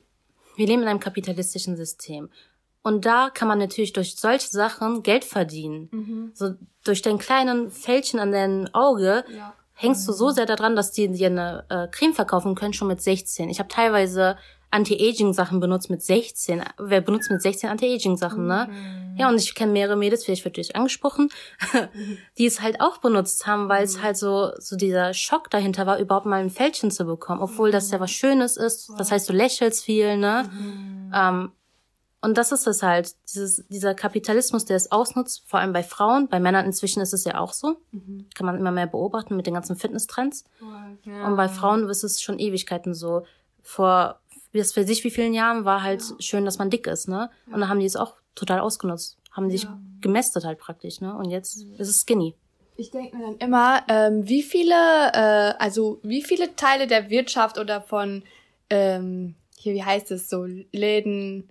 [0.56, 2.30] wir leben in einem kapitalistischen System.
[2.84, 6.32] Und da kann man natürlich durch solche Sachen Geld verdienen.
[6.36, 9.54] So durch den kleinen Fältchen an deinem Auge Ja.
[9.74, 13.02] hängst du so sehr daran, dass die dir eine äh, Creme verkaufen können, schon mit
[13.02, 13.50] 16.
[13.50, 14.38] Ich habe teilweise
[14.76, 16.64] Anti-Aging-Sachen benutzt mit 16.
[16.78, 18.70] Wer benutzt mit 16 Anti-Aging-Sachen, ne?
[19.18, 21.30] Ja, und ich kenne mehrere Mädels, vielleicht wird dich angesprochen,
[22.38, 26.00] die es halt auch benutzt haben, weil es halt so, so dieser Schock dahinter war,
[26.00, 28.92] überhaupt mal ein Fältchen zu bekommen, obwohl das ja was Schönes ist.
[28.98, 30.50] Das heißt, du lächelst viel, ne?
[31.14, 31.52] Ähm,
[32.26, 36.28] und das ist es halt, dieses, dieser Kapitalismus, der es ausnutzt, vor allem bei Frauen,
[36.28, 37.78] bei Männern inzwischen ist es ja auch so.
[38.34, 40.44] Kann man immer mehr beobachten mit den ganzen Fitnesstrends.
[41.28, 43.26] Und bei Frauen ist es schon Ewigkeiten so.
[43.62, 44.20] Vor,
[44.56, 47.30] bis für sich wie vielen Jahren war halt schön, dass man dick ist, ne?
[47.48, 49.18] Und dann haben die es auch total ausgenutzt.
[49.32, 49.68] Haben sich
[50.00, 51.14] gemästet halt praktisch, ne?
[51.14, 52.36] Und jetzt ist es skinny.
[52.78, 54.74] Ich denke mir dann immer, ähm, wie viele,
[55.12, 58.24] äh, also wie viele Teile der Wirtschaft oder von,
[58.70, 61.50] ähm, hier, wie heißt es, so Läden,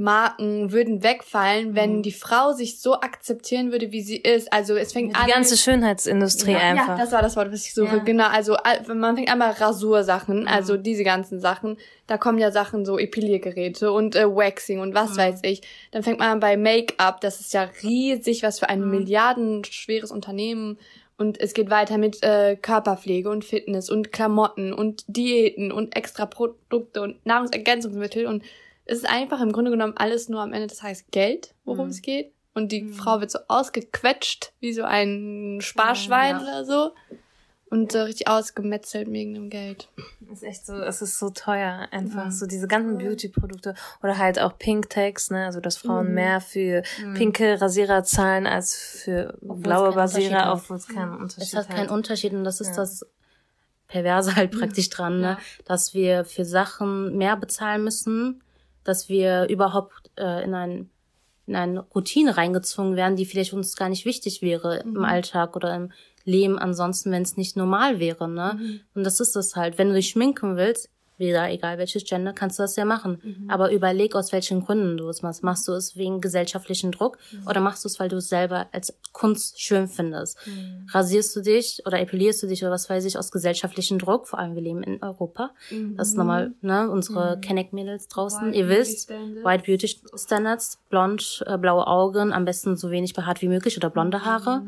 [0.00, 4.52] Marken würden wegfallen, wenn die Frau sich so akzeptieren würde, wie sie ist.
[4.52, 5.26] Also es fängt an.
[5.26, 6.88] Die ganze Schönheitsindustrie einfach.
[6.88, 7.98] Ja, das war das Wort, was ich suche.
[7.98, 8.02] Ja.
[8.02, 8.56] Genau, also
[8.92, 11.76] man fängt einmal Rasursachen, also diese ganzen Sachen.
[12.06, 15.60] Da kommen ja Sachen so Epiliergeräte und äh, Waxing und was weiß ich.
[15.92, 20.78] Dann fängt man an bei Make-up, das ist ja riesig, was für ein milliardenschweres Unternehmen.
[21.18, 26.24] Und es geht weiter mit äh, Körperpflege und Fitness und Klamotten und Diäten und extra
[26.24, 28.26] Produkte und Nahrungsergänzungsmittel.
[28.26, 28.42] Und
[28.90, 32.02] es ist einfach im Grunde genommen alles nur am Ende des Tages Geld, worum es
[32.02, 32.32] geht.
[32.54, 36.42] Und die Frau wird so ausgequetscht, wie so ein Sparschwein Ja.
[36.42, 36.90] oder so.
[37.70, 39.88] Und so richtig ausgemetzelt wegen dem Geld.
[40.32, 44.58] ist echt so, es ist so teuer, einfach so diese ganzen Beauty-Produkte oder halt auch
[44.58, 46.82] Pink Tags, ne, also dass Frauen mehr für
[47.14, 50.54] pinke Rasierer zahlen als für blaue keinen Unterschied Rasierer, hat.
[50.54, 51.90] obwohl es keinen Unterschied Es hat keinen hat.
[51.92, 53.06] Unterschied und das ist das
[53.86, 55.38] Perverse halt praktisch dran, ne?
[55.64, 58.42] dass wir für Sachen mehr bezahlen müssen,
[58.84, 60.90] dass wir überhaupt äh, in ein
[61.46, 65.74] in eine Routine reingezwungen werden, die vielleicht uns gar nicht wichtig wäre im Alltag oder
[65.74, 65.90] im
[66.24, 68.80] Leben ansonsten, wenn es nicht normal wäre, ne?
[68.94, 69.76] Und das ist es halt.
[69.76, 70.90] Wenn du dich schminken willst,
[71.20, 73.46] wieder egal welches Gender, kannst du das ja machen.
[73.48, 75.44] Aber überleg, aus welchen Gründen du es machst.
[75.44, 78.92] Machst du es wegen gesellschaftlichen Druck oder machst du es, weil du es selber als
[79.12, 80.38] Kunst schön findest?
[80.92, 84.26] Rasierst du dich oder epilierst du dich oder was weiß ich aus gesellschaftlichen Druck?
[84.26, 85.50] Vor allem wir leben in Europa.
[85.96, 88.48] Das ist nochmal, ne, unsere Kenneck-Mädels draußen.
[88.48, 89.44] White Ihr wisst, Standards.
[89.44, 93.90] White Beauty Standards, blond, äh, blaue Augen, am besten so wenig behaart wie möglich oder
[93.90, 94.62] blonde Haare.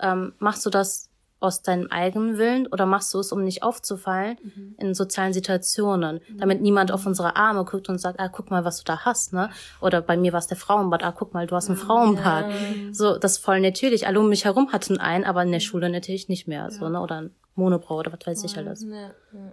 [0.00, 4.38] Ähm, machst du das aus deinem eigenen Willen oder machst du es, um nicht aufzufallen
[4.78, 8.78] in sozialen Situationen, damit niemand auf unsere Arme guckt und sagt, ah, guck mal, was
[8.78, 9.50] du da hast, ne?
[9.80, 12.46] Oder bei mir war es der Frauenbad, ah, guck mal, du hast ein Frauenbad.
[12.92, 14.06] So, das voll natürlich.
[14.06, 17.00] Alle um mich herum hatten einen, aber in der Schule natürlich nicht mehr, so, ne?
[17.00, 18.82] Oder ein Monobrau oder was weiß ich alles.
[18.82, 19.52] Ja, ja.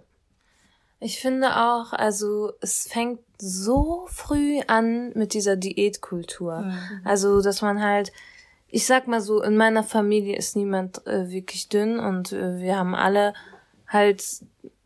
[0.98, 6.72] Ich finde auch, also es fängt so früh an mit dieser Diätkultur.
[7.04, 8.12] Also, dass man halt,
[8.68, 12.76] ich sag mal so, in meiner Familie ist niemand äh, wirklich dünn und äh, wir
[12.76, 13.32] haben alle
[13.86, 14.24] halt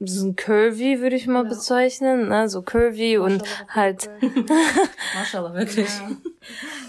[0.00, 2.48] so ein curvy, würde ich mal bezeichnen, ne?
[2.48, 4.08] so curvy und halt
[5.14, 5.90] Maschallah, wirklich.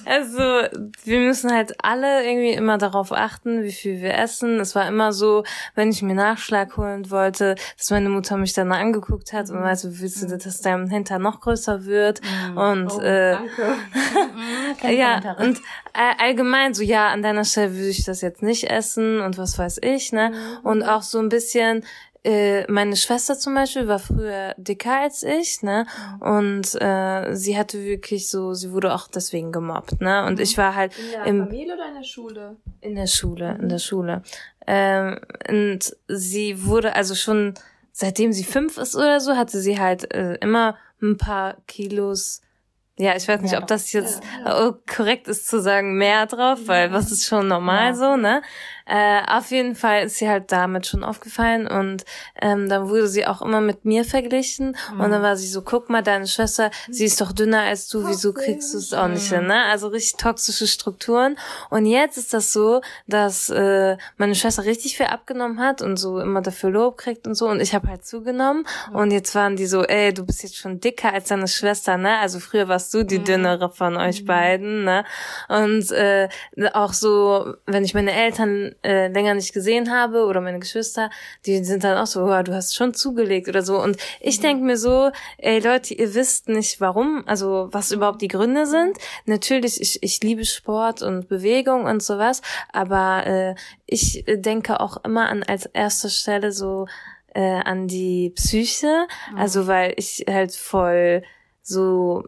[0.05, 0.39] Also,
[1.03, 4.59] wir müssen halt alle irgendwie immer darauf achten, wie viel wir essen.
[4.59, 5.43] Es war immer so,
[5.75, 9.99] wenn ich mir Nachschlag holen wollte, dass meine Mutter mich dann angeguckt hat und meinte,
[9.99, 12.21] willst du, dass dein Hintern noch größer wird?
[12.55, 13.33] Und äh,
[14.89, 15.57] ja, und
[15.93, 19.59] äh, allgemein so, ja, an deiner Stelle würde ich das jetzt nicht essen und was
[19.59, 20.31] weiß ich, ne?
[20.63, 21.83] Und auch so ein bisschen,
[22.23, 25.85] äh, meine Schwester zum Beispiel war früher dicker als ich, ne?
[26.19, 30.25] Und äh, sie hatte wirklich so, sie wurde auch deswegen gemobbt, ne?
[30.25, 32.57] Und ich war halt In der im Familie oder in der Schule?
[32.81, 34.21] in der Schule, in der Schule.
[34.67, 37.55] Ähm, und sie wurde also schon,
[37.91, 42.41] seitdem sie fünf ist oder so, hatte sie halt äh, immer ein paar Kilos.
[42.99, 46.91] Ja, ich weiß nicht, ob das jetzt äh, korrekt ist zu sagen, mehr drauf, weil
[46.91, 48.43] was ist schon normal so, ne?
[48.91, 52.03] Äh, auf jeden Fall ist sie halt damit schon aufgefallen und
[52.41, 55.89] ähm, dann wurde sie auch immer mit mir verglichen und dann war sie so, guck
[55.89, 59.31] mal, deine Schwester, sie ist doch dünner als du, wieso kriegst du es auch nicht
[59.31, 59.63] hin, ne?
[59.67, 61.37] Also richtig toxische Strukturen.
[61.69, 66.19] Und jetzt ist das so, dass äh, meine Schwester richtig viel abgenommen hat und so
[66.19, 68.65] immer dafür Lob kriegt und so und ich habe halt zugenommen.
[68.91, 72.17] Und jetzt waren die so, ey, du bist jetzt schon dicker als deine Schwester, ne?
[72.17, 75.05] Also früher warst du die dünnere von euch beiden, ne?
[75.47, 76.27] Und äh,
[76.73, 81.09] auch so, wenn ich meine Eltern äh, länger nicht gesehen habe oder meine Geschwister,
[81.45, 83.81] die sind dann auch so, oh, du hast schon zugelegt oder so.
[83.81, 88.27] Und ich denk mir so, ey Leute, ihr wisst nicht warum, also was überhaupt die
[88.27, 88.97] Gründe sind.
[89.25, 92.41] Natürlich, ich, ich liebe Sport und Bewegung und sowas,
[92.71, 96.87] aber äh, ich denke auch immer an als erster Stelle so,
[97.33, 99.07] äh, an die Psyche.
[99.35, 101.23] Also weil ich halt voll
[101.61, 102.23] so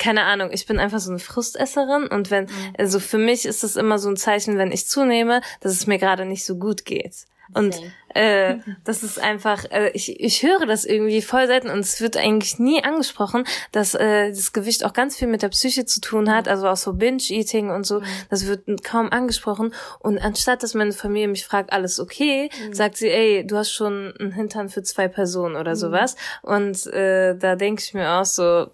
[0.00, 3.76] keine Ahnung, ich bin einfach so eine Frustesserin und wenn, also für mich ist es
[3.76, 7.26] immer so ein Zeichen, wenn ich zunehme, dass es mir gerade nicht so gut geht.
[7.52, 7.80] Und
[8.14, 12.16] äh, das ist einfach, äh, ich, ich höre das irgendwie voll selten und es wird
[12.16, 16.32] eigentlich nie angesprochen, dass äh, das Gewicht auch ganz viel mit der Psyche zu tun
[16.32, 19.74] hat, also auch so Binge-Eating und so, das wird kaum angesprochen.
[19.98, 24.14] Und anstatt, dass meine Familie mich fragt, alles okay, sagt sie, ey, du hast schon
[24.18, 26.16] einen Hintern für zwei Personen oder sowas.
[26.42, 28.68] Und äh, da denke ich mir auch so,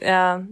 [0.00, 0.44] ja,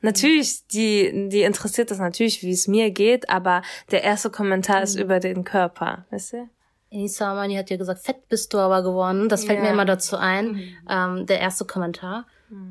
[0.00, 4.94] Natürlich, die, die interessiert das natürlich, wie es mir geht, aber der erste Kommentar ist
[4.96, 6.48] über den Körper, weißt du?
[6.90, 9.28] Enisa Amani hat ja gesagt, fett bist du aber geworden.
[9.28, 9.72] Das fällt mir Ja.
[9.72, 10.76] immer dazu ein.
[10.88, 12.26] Ähm, der erste Kommentar.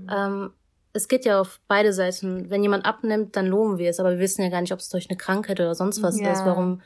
[0.09, 0.51] Ähm,
[0.93, 2.49] es geht ja auf beide Seiten.
[2.49, 4.87] Wenn jemand abnimmt, dann loben wir es, aber wir wissen ja gar nicht, ob es
[4.89, 6.31] durch eine Krankheit oder sonst was Ja.
[6.31, 6.45] ist.
[6.45, 6.81] Warum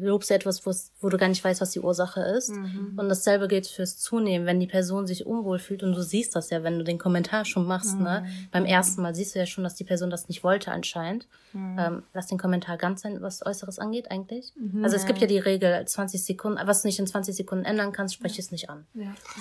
[0.00, 2.50] lobst du etwas, wo du gar nicht weißt, was die Ursache ist?
[2.96, 4.46] Und dasselbe gilt fürs Zunehmen.
[4.46, 7.44] Wenn die Person sich unwohl fühlt und du siehst das ja, wenn du den Kommentar
[7.44, 8.26] schon machst, ne?
[8.52, 11.26] Beim ersten Mal siehst du ja schon, dass die Person das nicht wollte anscheinend.
[11.54, 14.52] Ähm, lass den Kommentar ganz sein, was Äußeres angeht eigentlich.
[14.82, 17.92] Also es gibt ja die Regel, 20 Sekunden, was du nicht in 20 Sekunden ändern
[17.92, 18.86] kannst, sprich es nicht an.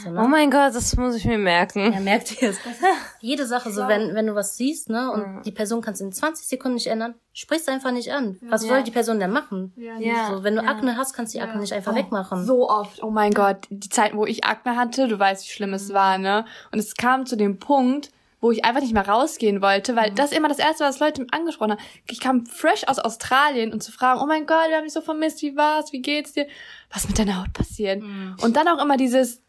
[0.04, 0.22] So, ne?
[0.24, 1.92] Oh mein Gott, das muss ich mir merken.
[1.92, 2.58] Ja, merkt ihr es.
[3.20, 6.46] Jede Sache, so wenn, wenn du was siehst, ne, und die Person kannst in 20
[6.46, 8.38] Sekunden nicht ändern, sprich's einfach nicht an.
[8.48, 9.74] Was soll die Person denn machen?
[9.76, 10.30] Ja.
[10.30, 12.46] So, wenn du Akne hast, kannst du die Akne nicht einfach wegmachen.
[12.46, 13.04] So oft.
[13.04, 13.68] Oh mein Gott.
[13.70, 16.46] Die Zeiten, wo ich Akne hatte, du weißt, wie schlimm es war, ne?
[16.72, 20.32] Und es kam zu dem Punkt, wo ich einfach nicht mehr rausgehen wollte, weil das
[20.32, 21.82] ist immer das Erste, was Leute angesprochen haben.
[22.10, 25.00] Ich kam fresh aus Australien und zu fragen, oh mein Gott, wir haben dich so
[25.00, 26.48] vermisst, wie war's, wie geht's dir?
[26.92, 28.04] Was mit deiner Haut passiert?
[28.42, 29.43] Und dann auch immer dieses,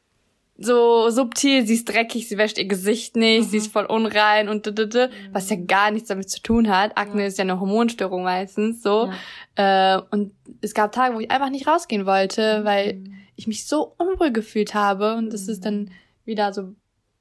[0.56, 4.66] so subtil, sie ist dreckig, sie wäscht ihr Gesicht nicht, sie ist voll unrein und
[4.66, 6.96] d -d -d, was ja gar nichts damit zu tun hat.
[6.96, 9.10] Akne ist ja eine Hormonstörung meistens so.
[9.56, 13.02] Äh, und es gab Tage, wo ich einfach nicht rausgehen wollte, weil
[13.36, 15.90] ich mich so unwohl gefühlt habe und das ist dann
[16.24, 16.74] wieder so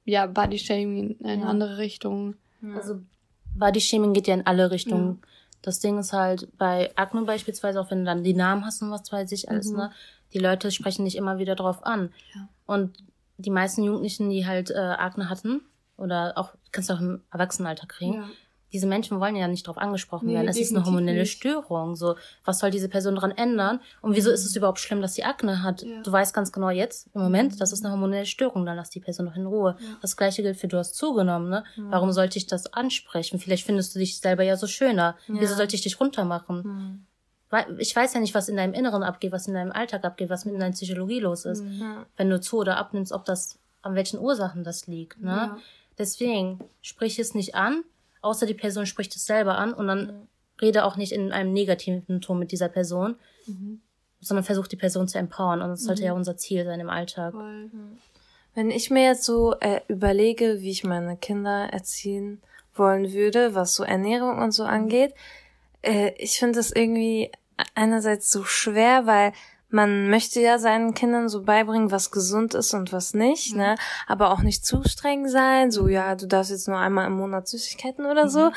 [0.06, 2.36] ja Body Shaming in eine andere Richtung.
[2.76, 3.00] Also
[3.56, 5.22] Body Shaming geht ja in alle Richtungen.
[5.64, 8.92] Das Ding ist halt bei Akne beispielsweise, auch wenn du dann die Namen hast und
[8.92, 9.92] was weiß ich alles, ne,
[10.34, 12.12] die Leute sprechen dich immer wieder drauf an.
[12.66, 12.98] Und
[13.38, 15.62] die meisten Jugendlichen, die halt äh, Akne hatten,
[15.98, 18.24] oder auch, kannst du auch im Erwachsenenalter kriegen,
[18.74, 20.48] diese Menschen wollen ja nicht drauf angesprochen Nee, werden.
[20.48, 21.34] Es ist eine hormonelle nicht.
[21.34, 21.96] Störung.
[21.96, 23.80] So, was soll diese Person dran ändern?
[24.02, 25.84] Und wieso ist es überhaupt schlimm, dass sie Akne hat?
[26.04, 29.00] Du weißt ganz genau jetzt, im Moment, das ist eine hormonelle Störung, dann lass die
[29.00, 29.78] Person noch in Ruhe.
[30.02, 31.64] Das gleiche gilt für du hast zugenommen, ne?
[31.78, 33.38] Warum sollte ich das ansprechen?
[33.38, 35.16] Vielleicht findest du dich selber ja so schöner.
[35.28, 37.06] Wieso sollte ich dich runtermachen?
[37.78, 40.46] Ich weiß ja nicht, was in deinem Inneren abgeht, was in deinem Alltag abgeht, was
[40.46, 41.64] mit in deiner Psychologie los ist.
[42.18, 45.58] Wenn du zu oder abnimmst, ob das, an welchen Ursachen das liegt, ne?
[45.98, 47.84] Deswegen, sprich es nicht an,
[48.22, 50.28] außer die Person spricht es selber an und dann
[50.62, 53.16] rede auch nicht in einem negativen Ton mit dieser Person,
[54.22, 57.34] sondern versuch die Person zu empowern und das sollte ja unser Ziel sein im Alltag.
[58.56, 62.42] Wenn ich mir jetzt so äh, überlege, wie ich meine Kinder erziehen
[62.76, 65.14] wollen würde, was so Ernährung und so angeht,
[65.84, 67.32] äh, ich finde das irgendwie
[67.76, 69.34] einerseits so schwer, weil
[69.70, 73.76] man möchte ja seinen Kindern so beibringen, was gesund ist und was nicht, ne?
[74.06, 77.48] Aber auch nicht zu streng sein, so ja, du darfst jetzt nur einmal im Monat
[77.48, 78.52] Süßigkeiten oder so.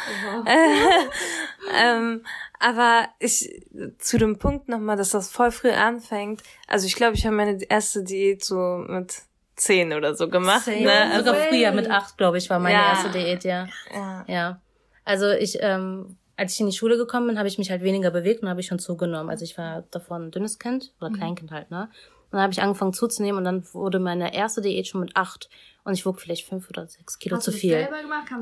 [1.75, 2.23] ähm,
[2.59, 3.65] aber ich
[3.99, 6.43] zu dem Punkt nochmal, dass das voll früh anfängt.
[6.67, 9.23] Also ich glaube, ich habe meine erste Diät so mit
[9.57, 10.67] zehn oder so gemacht.
[10.67, 10.93] Ne?
[11.13, 12.89] Also, Sogar früher mit acht, glaube ich, war meine Ja.
[12.91, 13.67] erste Diät, ja.
[13.95, 14.25] ja.
[14.29, 14.61] Ja.
[15.07, 18.11] Also ich, ähm, als ich in die Schule gekommen bin, habe ich mich halt weniger
[18.11, 19.31] bewegt und habe ich schon zugenommen.
[19.31, 21.89] Also ich war davor ein dünnes Kind oder Kleinkind halt, ne?
[22.27, 25.49] Und dann habe ich angefangen zuzunehmen und dann wurde meine erste Diät schon mit acht
[25.85, 27.89] und ich wog vielleicht fünf oder sechs Kilo zu viel.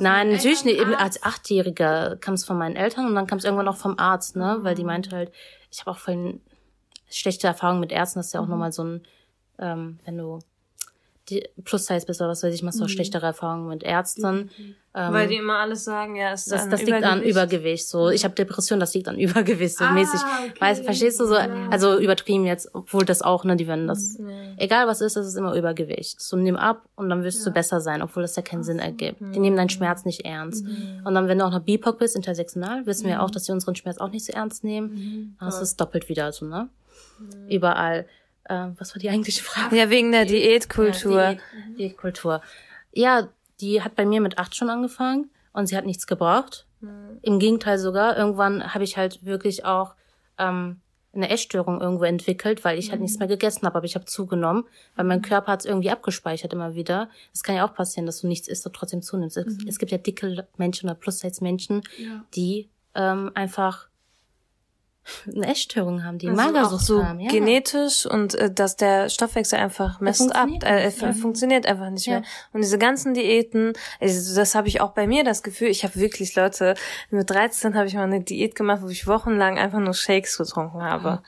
[0.01, 0.81] Nein, natürlich nicht.
[0.81, 3.99] Eben als Achtjähriger kam es von meinen Eltern und dann kam es irgendwann auch vom
[3.99, 4.59] Arzt, ne?
[4.63, 5.33] Weil die meinte halt,
[5.71, 6.41] ich habe auch voll
[7.11, 9.03] schlechte Erfahrungen mit Ärzten, das ist ja auch nochmal so ein,
[9.59, 10.41] ähm, wenn du
[11.31, 14.51] die Plus-Size bist oder was weiß ich, machst du auch schlechtere Erfahrungen mit Ärzten.
[14.97, 17.89] Ähm, Weil die immer alles sagen, ja, es ist das, das liegt an Übergewicht.
[17.89, 20.21] So, ich habe Depression, das liegt an Übergewicht, so mäßig.
[20.61, 21.35] Weißt, verstehst du so?
[21.35, 24.19] Also übertrieben jetzt, obwohl das auch, ne, die werden das.
[24.57, 26.21] Egal was ist, das ist immer Übergewicht.
[26.21, 29.21] So nimm ab und dann wirst du besser sein, obwohl das ja keinen Sinn ergibt.
[29.21, 30.65] Die nehmen deinen Schmerz nicht ernst.
[31.05, 33.75] Und dann, wenn du auch noch BIPOC bist, intersektional, wissen wir auch, dass sie unseren
[33.75, 35.37] Schmerz auch nicht so ernst nehmen.
[35.41, 36.69] Hast du es doppelt wieder, so, ne?
[37.49, 38.07] Überall.
[38.45, 39.77] Äh, was war die eigentliche Frage?
[39.77, 41.21] Ja, wegen der Diätkultur.
[41.21, 42.43] Ja, Diät, Diätkultur.
[42.93, 43.29] Ja,
[43.61, 46.67] die hat bei mir mit acht schon angefangen und sie hat nichts gebraucht.
[47.23, 48.17] Im Gegenteil sogar.
[48.17, 49.95] Irgendwann habe ich halt wirklich auch
[50.39, 50.81] ähm,
[51.15, 54.65] eine Essstörung irgendwo entwickelt, weil ich halt nichts mehr gegessen habe, aber ich habe zugenommen,
[54.97, 57.09] weil mein Körper hat es irgendwie abgespeichert immer wieder.
[57.33, 59.37] Es kann ja auch passieren, dass du nichts isst und trotzdem zunimmst.
[59.37, 61.83] Es, es gibt ja dicke Menschen oder Plus-Size-Menschen,
[62.35, 63.89] die ähm, einfach
[65.27, 67.21] eine Essstörung haben, die Also Magersucht auch so haben.
[67.21, 67.31] Ja.
[67.31, 71.13] genetisch und äh, dass der Stoffwechsel einfach messt ab, funktioniert äh, ja.
[71.13, 72.21] funktioniert einfach nicht Ja.
[72.21, 72.23] mehr.
[72.53, 75.97] Und diese ganzen Diäten, also das habe ich auch bei mir das Gefühl, ich habe
[75.97, 76.75] wirklich Leute,
[77.11, 80.83] mit 13 habe ich mal eine Diät gemacht, wo ich wochenlang einfach nur Shakes getrunken
[80.83, 81.23] habe.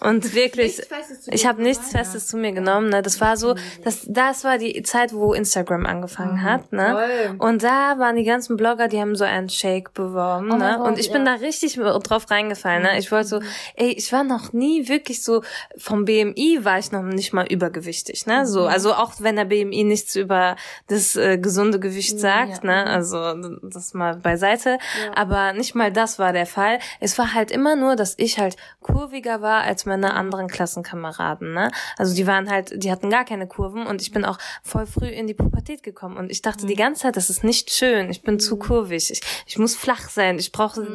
[0.00, 0.80] Und wirklich,
[1.26, 2.90] ich habe nichts Festes zu mir genommen.
[2.90, 3.02] Ne?
[3.02, 6.72] Das war so, das, das war die Zeit, wo Instagram angefangen hat.
[6.72, 7.34] Ne?
[7.38, 10.50] Und da waren die ganzen Blogger, die haben so einen Shake beworben.
[10.52, 10.76] Oh ne?
[10.78, 12.82] Gott, Und ich bin da richtig drauf reingefallen.
[12.82, 12.98] Ne?
[12.98, 13.40] Ich wollte so,
[13.74, 15.42] ey, ich war noch nie wirklich so,
[15.76, 18.26] vom BMI war ich noch nicht mal übergewichtig.
[18.26, 18.46] Ne?
[18.46, 22.86] So, also auch wenn der BMI nichts über das äh, gesunde Gewicht sagt, ne?
[22.86, 24.78] also das mal beiseite.
[25.14, 26.78] Aber nicht mal das war der Fall.
[27.00, 31.54] Es war halt immer nur, dass ich halt kurviger war als meine anderen Klassenkameraden.
[31.54, 31.70] Ne?
[31.96, 35.08] Also die waren halt, die hatten gar keine Kurven und ich bin auch voll früh
[35.08, 38.10] in die Pubertät gekommen und ich dachte die ganze Zeit, das ist nicht schön.
[38.10, 39.10] Ich bin zu kurvig.
[39.10, 40.38] Ich, ich muss flach sein.
[40.38, 40.86] Ich brauche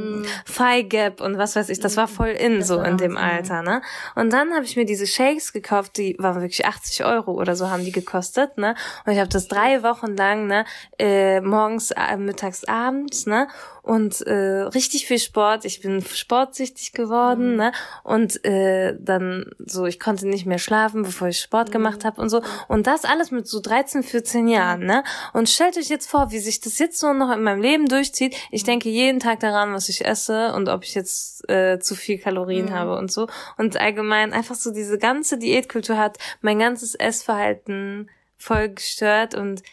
[0.46, 1.80] Thigh Gap und was weiß ich.
[1.80, 3.62] Das war voll in so in dem Alter.
[3.62, 3.82] Ne?
[4.16, 7.70] Und dann habe ich mir diese Shakes gekauft, die waren wirklich 80 Euro oder so
[7.70, 8.58] haben die gekostet.
[8.58, 8.76] Ne?
[9.06, 10.66] Und ich habe das drei Wochen lang, ne,
[11.00, 13.48] äh, morgens, äh, mittags, abends, ne?
[13.84, 15.66] Und äh, richtig viel Sport.
[15.66, 17.72] Ich bin sportsüchtig geworden, ne?
[18.04, 22.30] Und äh, dann so, ich konnte nicht mehr schlafen, bevor ich Sport gemacht habe und
[22.30, 22.42] so.
[22.68, 25.04] Und das alles mit so 13, 14 Jahren, ne?
[25.34, 28.36] Und stellt euch jetzt vor, wie sich das jetzt so noch in meinem Leben durchzieht.
[28.52, 32.20] Ich denke jeden Tag daran, was ich esse und ob ich jetzt äh, zu viel
[32.20, 33.28] Kalorien habe und so.
[33.58, 39.64] Und allgemein einfach so diese ganze Diätkultur hat mein ganzes Essverhalten voll gestört und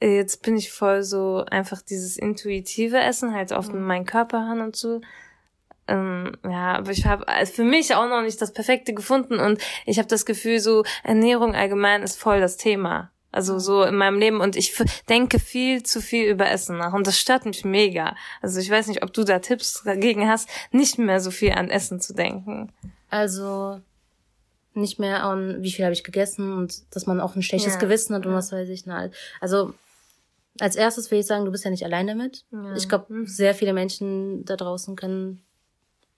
[0.00, 4.76] jetzt bin ich voll so einfach dieses intuitive Essen halt auf meinen Körper hören und
[4.76, 5.00] so.
[5.88, 9.98] Ähm, ja, aber ich habe für mich auch noch nicht das Perfekte gefunden und ich
[9.98, 13.10] habe das Gefühl, so Ernährung allgemein ist voll das Thema.
[13.30, 14.74] Also so in meinem Leben und ich
[15.08, 18.16] denke viel zu viel über Essen nach und das stört mich mega.
[18.40, 21.70] Also ich weiß nicht, ob du da Tipps dagegen hast, nicht mehr so viel an
[21.70, 22.72] Essen zu denken.
[23.10, 23.80] Also
[24.74, 27.80] nicht mehr an, wie viel habe ich gegessen und dass man auch ein schlechtes Ja,
[27.80, 28.86] Gewissen hat und was weiß ich.
[28.86, 29.74] Na, also
[30.60, 32.44] als erstes will ich sagen, du bist ja nicht allein damit.
[32.76, 35.42] Ich glaube, sehr viele Menschen da draußen können,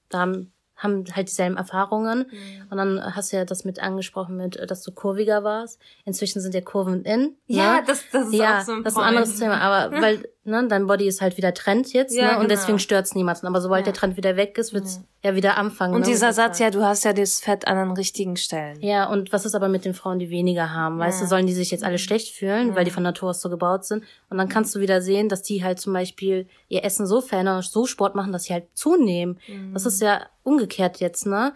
[0.08, 2.26] da haben, haben halt dieselben Erfahrungen.
[2.70, 5.78] Und dann hast du ja das mit angesprochen, mit, dass du kurviger warst.
[6.04, 7.36] Inzwischen sind ja Kurven in.
[7.46, 7.82] Ja, ne?
[7.86, 9.38] das- das ist ja, auch so ein das ist ein anderes.
[9.38, 9.60] Thema.
[9.60, 12.30] Aber weil, ne, dein Body ist halt wieder Trend jetzt, Ja, ne?
[12.32, 12.48] Und genau.
[12.48, 13.46] deswegen stört's niemanden.
[13.46, 15.94] Aber sobald der Trend wieder weg ist, wird's ja wieder anfangen.
[15.94, 18.80] Und ne, dieser Satz, ja, du hast ja das Fett an den richtigen Stellen.
[18.80, 20.98] ja, und was ist aber mit den Frauen, die weniger haben?
[20.98, 23.50] Weißt du, sollen die sich jetzt alle schlecht fühlen, weil die von Natur aus so
[23.50, 24.04] gebaut sind?
[24.30, 27.56] Und dann kannst du wieder sehen, dass die halt zum Beispiel ihr Essen so verändern
[27.56, 29.38] und so Sport machen, dass sie halt zunehmen.
[29.74, 31.52] Das ist ja umgekehrt jetzt, ne?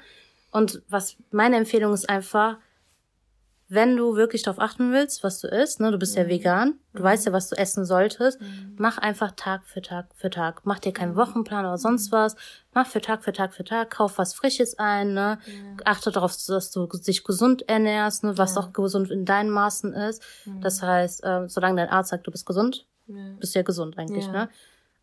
[0.50, 2.58] Und was meine Empfehlung ist einfach,
[3.68, 7.02] wenn du wirklich darauf achten willst, was du isst, ne, du bist ja vegan, du
[7.02, 8.38] weißt ja, was du essen solltest,
[8.76, 10.60] mach einfach Tag für Tag für Tag.
[10.64, 12.36] Mach dir keinen Wochenplan oder sonst was.
[12.74, 15.38] Mach für Tag für Tag für Tag, kauf was Frisches ein, ne?
[15.84, 20.22] Achte darauf, dass du dich gesund ernährst, ne, was auch gesund in deinen Maßen ist.
[20.60, 22.86] Das heißt, äh, solange dein Arzt sagt, du bist gesund,
[23.38, 24.32] bist du ja gesund eigentlich, Ja.
[24.32, 24.48] ne?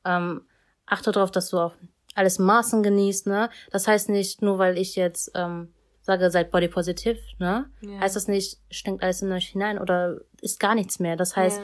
[0.06, 0.42] Ähm,
[0.86, 1.74] achte darauf, dass du auch
[2.16, 3.50] alles Maßen genießt, ne?
[3.72, 5.74] Das heißt nicht, nur weil ich jetzt ähm,
[6.20, 7.66] sage, seid body positiv, ne?
[8.00, 11.16] Heißt das nicht, stinkt alles in euch hinein oder ist gar nichts mehr.
[11.16, 11.62] Das heißt,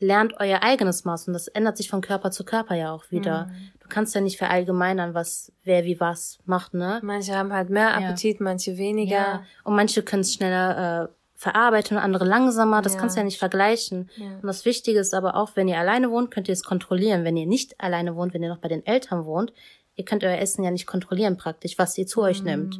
[0.00, 3.50] lernt euer eigenes Maß und das ändert sich von Körper zu Körper ja auch wieder.
[3.80, 7.00] Du kannst ja nicht verallgemeinern, was wer wie was macht, ne?
[7.02, 9.14] Manche haben halt mehr Appetit, manche weniger.
[9.16, 9.42] Ja.
[9.64, 12.82] Und manche können es schneller äh, verarbeiten und andere langsamer.
[12.82, 13.00] Das Ja.
[13.00, 14.10] kannst du ja nicht vergleichen.
[14.40, 17.24] Und das Wichtige ist aber auch, wenn ihr alleine wohnt, könnt ihr es kontrollieren.
[17.24, 19.52] Wenn ihr nicht alleine wohnt, wenn ihr noch bei den Eltern wohnt,
[19.94, 22.78] ihr könnt euer Essen ja nicht kontrollieren praktisch, was ihr zu euch nimmt.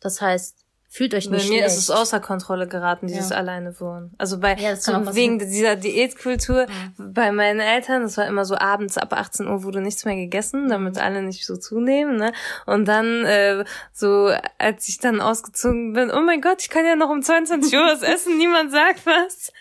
[0.00, 0.56] Das heißt,
[0.90, 1.66] fühlt euch Bei nicht mir schlecht.
[1.66, 3.36] ist es außer Kontrolle geraten, dieses Ja.
[3.36, 4.14] alleine wohnen.
[4.16, 4.74] Also bei Ja,
[5.14, 9.82] wegen dieser Diätkultur bei meinen Eltern, das war immer so abends ab 18 Uhr wurde
[9.82, 11.00] nichts mehr gegessen, damit Mhm.
[11.02, 12.32] alle nicht so zunehmen, ne?
[12.64, 16.96] Und dann äh, so als ich dann ausgezogen bin, oh mein Gott, ich kann ja
[16.96, 19.52] noch um 22 Uhr was essen, niemand sagt was.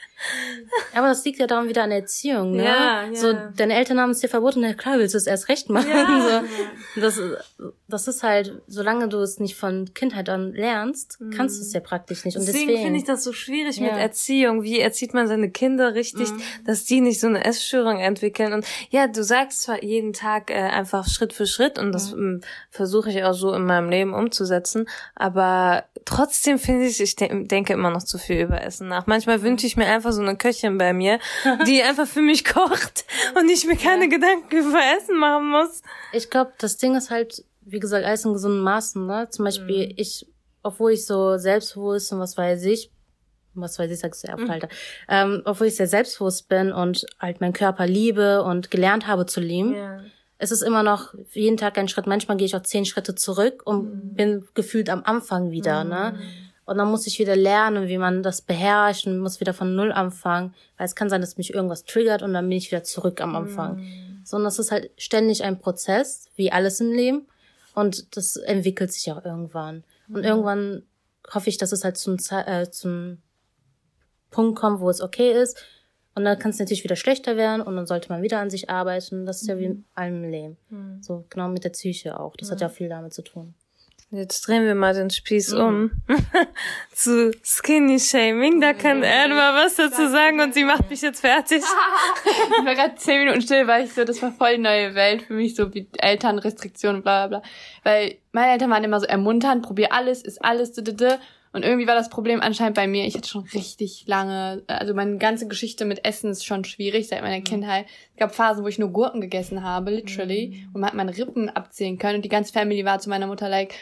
[0.95, 2.65] Aber das liegt ja daran wieder an Erziehung, ne?
[2.65, 3.15] Ja, ja.
[3.15, 5.87] So, deine Eltern haben es dir verboten, na klar willst du es erst recht machen.
[6.97, 7.19] So, das,
[7.87, 11.79] das ist halt, solange du es nicht von Kindheit an lernst, kannst du es ja
[11.79, 12.37] praktisch nicht.
[12.37, 13.97] Und Deswegen, deswegen, finde ich das so schwierig mit Ja.
[13.97, 14.63] Erziehung.
[14.63, 16.29] Wie erzieht man seine Kinder richtig,
[16.65, 18.53] dass die nicht so eine Essstörung entwickeln?
[18.53, 22.41] Und ja, du sagst zwar jeden Tag äh, einfach Schritt für Schritt und das ähm,
[22.71, 27.73] versuche ich auch so in meinem Leben umzusetzen, aber trotzdem finde ich, ich de denke
[27.73, 29.07] immer noch zu viel über Essen nach.
[29.07, 31.19] Manchmal wünsche ich mir einfach so eine Köchin bei mir,
[31.67, 33.05] die einfach für mich kocht
[33.35, 35.81] und ich mir keine Gedanken über Essen machen muss.
[36.13, 39.27] ich glaube, das Ding ist halt, wie gesagt, alles in gesunden Maßen, ne?
[39.29, 40.27] Zum Beispiel, ich,
[40.63, 42.91] obwohl ich so selbstbewusst und was weiß ich,
[43.53, 44.69] was weiß ich, sagst du ja, Alter,
[45.09, 49.39] ähm, obwohl ich sehr selbstbewusst bin und halt meinen Körper liebe und gelernt habe zu
[49.41, 49.75] lieben,
[50.37, 52.05] es ist immer noch jeden Tag ein Schritt.
[52.05, 56.19] Manchmal gehe ich auch zehn Schritte zurück und bin gefühlt am Anfang wieder, ne?
[56.67, 59.93] Und dann muss ich wieder lernen, wie man das beherrscht und muss wieder von Null
[59.93, 60.53] anfangen.
[60.77, 63.35] Weil es kann sein, dass mich irgendwas triggert und dann bin ich wieder zurück am
[63.37, 63.77] Anfang.
[64.25, 67.25] Sondern es ist halt ständig ein Prozess, wie alles im Leben.
[67.73, 69.85] Und das entwickelt sich auch irgendwann.
[70.09, 70.83] Und irgendwann
[71.33, 73.19] hoffe ich, dass es halt zum, äh, zum
[74.29, 75.57] Punkt kommt, wo es okay ist.
[76.15, 78.69] Und dann kann es natürlich wieder schlechter werden und dann sollte man wieder an sich
[78.69, 79.25] arbeiten.
[79.25, 80.57] Das ist ja wie in allem im Leben.
[81.01, 82.35] So genau mit der Psyche auch.
[82.35, 83.53] Das hat ja auch viel damit zu tun.
[84.09, 85.91] Jetzt drehen wir mal den Spieß um
[86.93, 88.61] zu Skinny Shaming.
[88.61, 91.61] Da kann er mal was dazu sagen und sie macht mich jetzt fertig.
[92.59, 95.23] Ich war gerade zehn Minuten still, weil ich so, das war voll die neue Welt
[95.23, 97.49] für mich, so wie Elternrestriktionen, bla bla bla.
[97.83, 101.17] Weil meine Eltern waren immer so ermunternd, probier alles, ist alles, d, d, d.
[101.53, 105.17] Und irgendwie war das Problem anscheinend bei mir, ich hatte schon richtig lange, also meine
[105.17, 107.85] ganze Geschichte mit Essen ist schon schwierig seit meiner Kindheit.
[108.13, 111.49] Es gab Phasen, wo ich nur Gurken gegessen habe, literally, und man hat meine Rippen
[111.49, 113.73] abzählen können und die ganze Family war zu meiner Mutter like,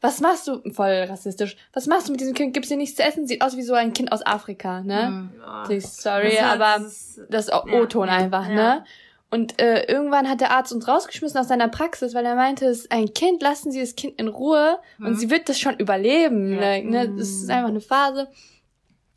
[0.00, 3.02] was machst du, voll rassistisch, was machst du mit diesem Kind, gibst dir nichts zu
[3.02, 5.30] essen, sieht aus wie so ein Kind aus Afrika, ne?
[5.96, 6.84] Sorry, Das hat- aber
[7.30, 8.84] das ist auch O-Ton einfach, ne?
[9.30, 12.80] Und äh, irgendwann hat der Arzt uns rausgeschmissen aus seiner Praxis, weil er meinte, es
[12.80, 16.58] ist ein Kind, lassen Sie das Kind in Ruhe und sie wird das schon überleben.
[16.58, 17.08] Like, ne?
[17.16, 18.28] Das ist einfach eine Phase.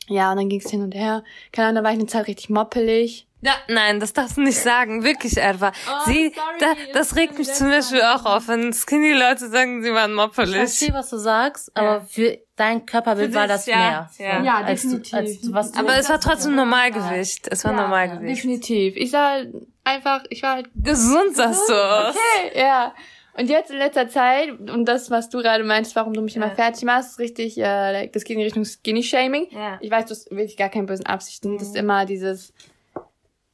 [0.07, 1.23] Ja, und dann ging's hin und her.
[1.53, 3.27] Keine Ahnung, da war ich eine Zeit richtig moppelig.
[3.43, 5.03] Ja, nein, das darfst du nicht sagen.
[5.03, 5.71] Wirklich, Erwa.
[6.05, 9.93] sie, sorry, da, das regt mich ich zum Beispiel auch auf, wenn Skinny-Leute sagen, sie
[9.93, 10.55] waren Ich moppelig.
[10.55, 14.09] verstehe, was du sagst, aber für dein Körperbild war das ja, mehr.
[14.19, 14.39] ja.
[14.39, 15.13] So, Ja, als du, definitiv.
[15.13, 17.47] als du, was du Aber es war trotzdem Normalgewicht.
[17.49, 18.37] Es war Ja, Normalgewicht.
[18.37, 18.95] Definitiv.
[18.95, 19.53] Ich sah halt
[19.83, 22.15] einfach, ich war halt Gesund sahst du aus.
[22.15, 22.93] Okay, ja.
[23.33, 26.51] Und jetzt in letzter Zeit, und das, was du gerade meinst, warum du mich immer
[26.51, 29.47] fertig machst, richtig, äh, das geht in Richtung Skinny-Shaming.
[29.51, 29.77] Ja.
[29.81, 31.57] Ich weiß, du hast wirklich gar keine bösen Absichten.
[31.57, 32.53] Das ist immer dieses,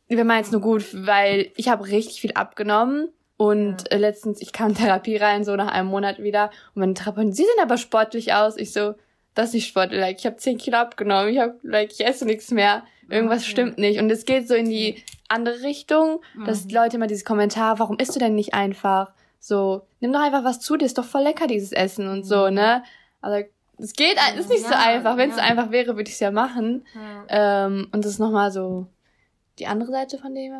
[0.08, 3.10] wir meinen es nur gut, weil ich habe richtig viel abgenommen.
[3.38, 6.50] Und äh, letztens, ich kam in Therapie rein, so nach einem Monat wieder.
[6.74, 8.58] Und meine Therapeutin, sie sehen aber sportlich aus.
[8.58, 8.96] Ich so,
[9.36, 10.00] das ist nicht sportlich.
[10.00, 11.30] Like, ich habe 10 Kilo abgenommen.
[11.30, 12.84] Ich hab, like, ich esse nichts mehr.
[13.10, 14.00] Irgendwas stimmt nicht.
[14.00, 18.16] Und es geht so in die andere Richtung, dass Leute immer dieses Kommentar, warum isst
[18.16, 19.12] du denn nicht einfach?
[19.40, 22.50] So, nimm doch einfach was zu dir, ist doch voll lecker, dieses Essen und so,
[22.50, 22.84] ne?
[23.22, 25.16] Also, es geht, es ist nicht so einfach.
[25.16, 26.86] Wenn es so einfach wäre, würde ich es ja machen.
[27.30, 28.88] Ähm, und das ist nochmal so
[29.60, 30.54] die andere Seite von dem.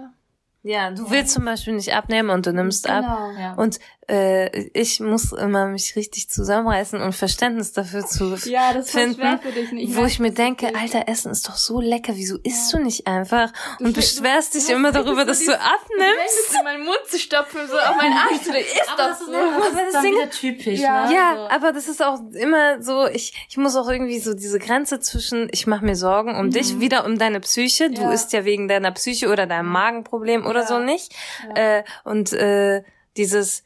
[0.68, 3.04] Ja, du willst zum Beispiel nicht abnehmen und du nimmst ab.
[3.40, 3.54] Ja.
[3.56, 8.92] Und äh, ich muss immer mich richtig zusammenreißen und Verständnis dafür zu Ja, das ist
[8.92, 9.72] voll finden, schwer für dich.
[9.74, 13.06] Ich wo ich mir denke, Alter, Essen ist doch so lecker, wieso isst du nicht
[13.08, 13.52] einfach?
[13.80, 16.56] Und Du beschwerst dich du immer darüber, dass du so abnimmst.
[16.58, 18.52] in meinen Mund zu stopfen, so auf meinen Arsch zu.
[18.58, 21.08] Ist Aber das das das das ist dann wieder typisch, Ja.
[21.08, 21.14] ne?
[21.16, 21.50] Ja, So.
[21.56, 25.50] aber das ist auch immer so, ich, ich muss auch irgendwie so diese Grenze zwischen,
[25.52, 28.12] ich mache mir Sorgen um dich, wieder um deine Psyche, du Ja.
[28.12, 31.14] isst ja wegen deiner Psyche oder deinem Magenproblem oder so nicht.
[31.56, 32.84] Äh, und äh,
[33.18, 33.64] dieses,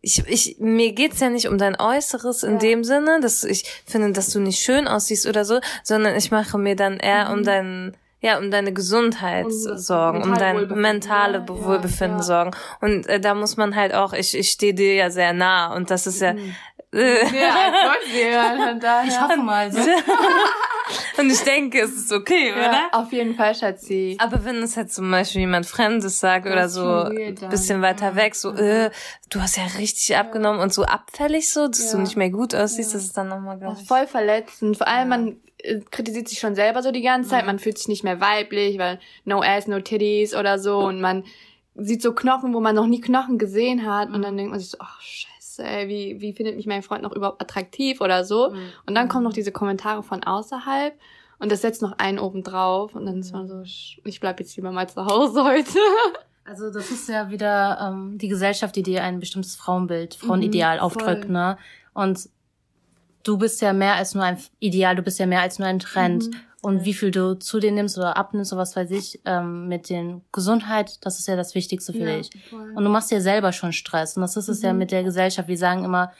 [0.00, 4.12] ich, ich, mir geht's ja nicht um dein Äußeres in dem Sinne, dass ich finde,
[4.12, 7.96] dass du nicht schön aussiehst oder so, sondern ich mache mir dann eher um dein,
[8.20, 12.22] ja, um deine Gesundheit Um das sorgen, um dein Mentalwohlbefinden, mentale ja, ja, Wohlbefinden ja.
[12.24, 12.50] sorgen.
[12.80, 15.90] Und äh, da muss man halt auch, ich, ich stehe dir ja sehr nah und
[15.90, 16.36] das ist ja, äh,
[16.92, 17.94] Ja,
[18.80, 19.04] daher.
[19.06, 19.78] Ich hoffe mal so.
[21.18, 22.62] und ich denke, es ist okay, oder?
[22.72, 24.16] Ja, auf jeden Fall, Schatzi.
[24.18, 28.16] Aber wenn es halt zum Beispiel jemand Fremdes sagt oder ist so ein bisschen weiter
[28.16, 28.90] weg, so, äh,
[29.30, 32.02] du hast ja richtig abgenommen und so abfällig so, dass du Ja.
[32.02, 33.88] nicht mehr gut aussiehst, das ist dann nochmal, glaube Das ich.
[33.88, 34.78] voll verletzend.
[34.78, 35.36] Vor allem, man
[35.90, 37.46] kritisiert sich schon selber so die ganze Zeit.
[37.46, 40.78] Man fühlt sich nicht mehr weiblich, weil no ass, no titties oder so.
[40.78, 41.24] Und man
[41.74, 44.08] sieht so Knochen, wo man noch nie Knochen gesehen hat.
[44.10, 47.02] Und dann denkt man sich so, ach, scheiße, ey, wie, wie findet mich mein Freund
[47.02, 48.52] noch überhaupt attraktiv oder so?
[48.86, 50.94] Und dann kommen noch diese Kommentare von außerhalb.
[51.40, 52.94] Und das setzt noch einen oben drauf.
[52.94, 55.78] Und dann ist man so, ich bleib jetzt lieber mal zu Hause heute.
[56.44, 60.82] Also das ist ja wieder ähm, die Gesellschaft, die dir ein bestimmtes Frauenbild, Frauenideal Mhm,
[60.82, 61.58] aufdrückt, ne?
[61.92, 62.30] Und
[63.22, 65.78] du bist ja mehr als nur ein Ideal, du bist ja mehr als nur ein
[65.78, 66.26] Trend.
[66.26, 66.34] Mhm.
[66.60, 69.88] Und wie viel du zu dir nimmst oder abnimmst oder was weiß ich, ähm, mit
[69.88, 72.30] den Gesundheit, das ist ja das Wichtigste für Ja, dich.
[72.50, 72.72] voll.
[72.74, 74.16] Und du machst dir selber schon Stress.
[74.16, 74.78] Und das ist es ja Mhm.
[74.80, 75.46] mit der Gesellschaft.
[75.48, 76.12] Wir sagen immer,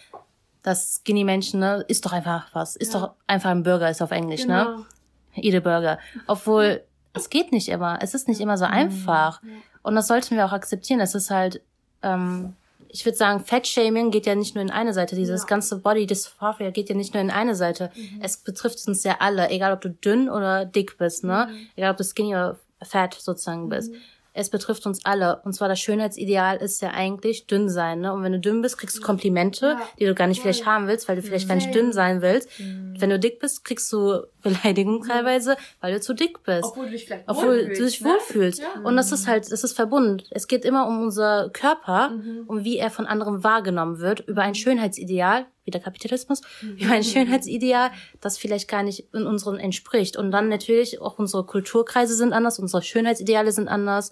[0.63, 2.77] dass Skinny-Menschen, ne, ist doch einfach was.
[2.77, 4.65] Ist doch einfach ein Burger, ist auf Englisch, ne?
[4.65, 4.87] Genau.
[5.35, 5.99] Eat a Burger.
[6.29, 6.83] Obwohl,
[7.15, 7.99] es geht nicht immer.
[8.01, 8.73] Es ist nicht immer so Mhm.
[8.73, 9.41] einfach.
[9.83, 11.01] Und das sollten wir auch akzeptieren.
[11.01, 11.63] Es ist halt,
[12.03, 12.55] ähm,
[12.91, 15.17] ich würde sagen, Fat-Shaming geht ja nicht nur in eine Seite.
[15.17, 17.91] Dieses ganze Body Dysphoria geht ja nicht nur in eine Seite.
[17.95, 18.21] Mhm.
[18.23, 21.49] Es betrifft uns ja alle, egal ob du dünn oder dick bist, ne?
[21.51, 21.67] Mhm.
[21.77, 23.93] Egal ob du skinny oder fat sozusagen bist.
[24.39, 25.41] Es betrifft uns alle.
[25.45, 28.01] Und zwar das Schönheitsideal ist ja eigentlich dünn sein.
[28.01, 28.13] Ne?
[28.13, 31.09] Und wenn du dünn bist, kriegst du Komplimente, die du gar nicht vielleicht haben willst,
[31.09, 32.49] weil du vielleicht gar nicht dünn sein willst.
[32.59, 36.65] Wenn du dick bist, kriegst du Beleidigungen teilweise, weil du zu dick bist.
[36.65, 38.09] Obwohl du dich vielleicht Obwohl wohlfühlst, du dich ne?
[38.11, 38.63] wohlfühlst.
[38.85, 40.23] Und das ist halt, das ist verbunden.
[40.31, 42.13] Es geht immer um unser Körper,
[42.47, 47.05] um wie er von anderen wahrgenommen wird, über ein Schönheitsideal, wie der Kapitalismus, über ein
[47.05, 47.91] Schönheitsideal,
[48.23, 50.17] das vielleicht gar nicht in unseren entspricht.
[50.17, 54.11] Und dann natürlich auch unsere Kulturkreise sind anders, unsere Schönheitsideale sind anders.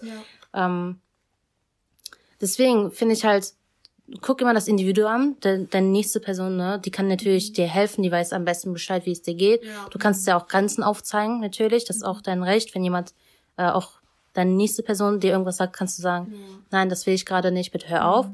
[0.53, 0.99] Ähm,
[2.39, 3.53] deswegen finde ich halt,
[4.21, 8.03] guck immer das Individuum an, de, deine nächste Person, ne, die kann natürlich dir helfen,
[8.03, 9.63] die weiß am besten Bescheid, wie es dir geht.
[9.89, 13.13] Du kannst dir auch Grenzen aufzeigen, natürlich, das ist auch dein Recht, wenn jemand
[13.57, 13.93] äh, auch
[14.33, 16.31] deine nächste Person dir irgendwas sagt, kannst du sagen,
[16.69, 18.27] nein, das will ich gerade nicht, bitte hör auf.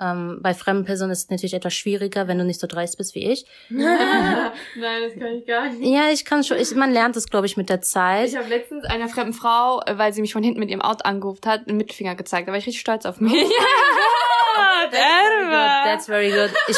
[0.00, 3.14] Ähm, bei fremden Personen ist es natürlich etwas schwieriger, wenn du nicht so dreist bist
[3.14, 3.46] wie ich.
[3.68, 5.84] Nein, das kann ich gar nicht.
[5.88, 8.28] Ja, ich kann schon, ich, man lernt es, glaube ich, mit der Zeit.
[8.28, 11.02] Ich habe letztens einer fremden Frau, äh, weil sie mich von hinten mit ihrem Auto
[11.04, 12.48] angerufen hat, einen Mittelfinger gezeigt.
[12.48, 13.32] Da war ich richtig stolz auf mich.
[14.90, 16.50] That's very good.
[16.68, 16.76] Ich,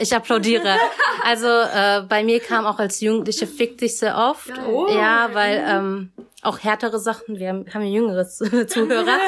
[0.00, 0.76] ich applaudiere.
[1.22, 4.48] Also äh, bei mir kam auch als Jugendliche fick dich sehr oft.
[4.94, 8.26] Ja, weil ähm, auch härtere Sachen, wir haben, haben ja jüngere
[8.66, 9.18] Zuhörer,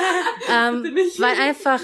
[0.48, 0.84] ähm,
[1.18, 1.80] weil einfach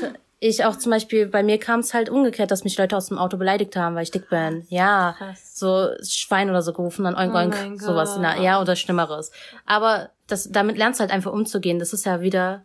[0.49, 3.19] ich auch zum Beispiel, bei mir kam es halt umgekehrt, dass mich Leute aus dem
[3.19, 4.65] Auto beleidigt haben, weil ich dick bin.
[4.69, 5.17] Ja,
[5.53, 8.17] so Schwein oder so gerufen, dann oink oink, mein sowas.
[8.21, 9.31] Na, ja, oder Schlimmeres.
[9.65, 11.79] Aber das, damit lernst du halt einfach umzugehen.
[11.79, 12.65] Das ist ja wieder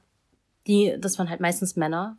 [0.67, 2.17] die, das waren halt meistens Männer.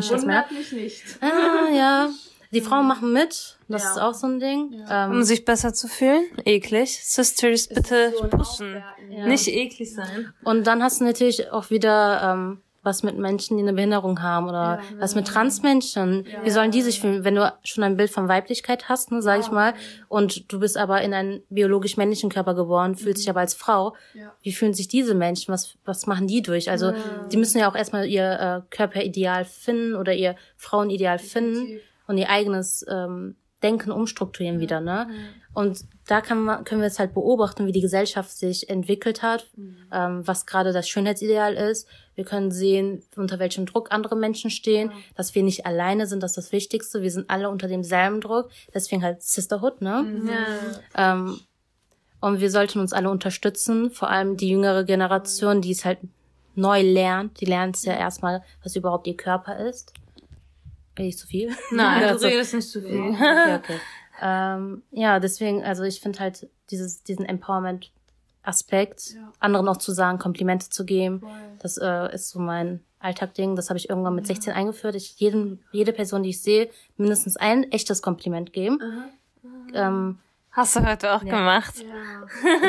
[0.00, 0.46] Scheiß Männer.
[0.50, 1.02] mich nicht.
[1.20, 2.10] Ah, ja.
[2.50, 3.58] Die Frauen machen mit.
[3.68, 4.82] Das ist auch so ein Ding.
[4.88, 6.24] Ähm, Um sich besser zu fühlen.
[6.46, 6.98] Eklig.
[7.04, 8.82] Sisters, bitte pushen.
[9.26, 10.32] Nicht eklig sein.
[10.44, 14.48] Und dann hast du natürlich auch wieder ähm, was mit Menschen, die eine Behinderung haben
[14.48, 16.26] oder was mit Transmenschen.
[16.44, 19.40] Wie sollen die sich fühlen, wenn du schon ein Bild von Weiblichkeit hast, ne, sag
[19.40, 19.74] ich mal,
[20.08, 23.94] und du bist aber in einen biologisch männlichen Körper geboren, fühlst dich aber als Frau.
[24.42, 25.52] Wie fühlen sich diese Menschen?
[25.52, 26.70] Was was machen die durch?
[26.70, 26.92] Also
[27.32, 32.30] die müssen ja auch erstmal ihr äh, Körperideal finden oder ihr Frauenideal finden und ihr
[32.30, 35.08] eigenes ähm, Denken umstrukturieren wieder, ne?
[35.58, 39.48] Und da kann man, können wir jetzt halt beobachten, wie die Gesellschaft sich entwickelt hat,
[39.90, 41.88] ähm, was gerade das Schönheitsideal ist.
[42.14, 46.36] Wir können sehen, unter welchem Druck andere Menschen stehen, dass wir nicht alleine sind, das
[46.36, 47.02] ist das Wichtigste.
[47.02, 48.50] Wir sind alle unter demselben Druck.
[48.72, 50.06] Deswegen halt Sisterhood, ne?
[50.94, 51.40] Ähm,
[52.20, 55.98] und wir sollten uns alle unterstützen, vor allem die jüngere Generation, die es halt
[56.54, 57.40] neu lernt.
[57.40, 59.92] Die lernt es ja erstmal, was überhaupt ihr Körper ist.
[60.96, 61.52] Rede ich zu viel?
[61.72, 62.28] Nein, du so.
[62.28, 63.00] redest nicht zu viel.
[63.10, 63.80] Okay, okay.
[64.20, 70.70] Ähm, ja, deswegen, also ich finde halt dieses, diesen Empowerment-Aspekt, anderen auch zu sagen, Komplimente
[70.70, 71.22] zu geben,
[71.60, 73.56] das äh, ist so mein Alltagding.
[73.56, 74.94] Das habe ich irgendwann mit 16 eingeführt.
[74.94, 78.80] Ich jedem, jede Person, die ich sehe, mindestens ein echtes Kompliment geben.
[79.72, 80.18] Ähm,
[80.50, 81.74] Hast du heute auch gemacht.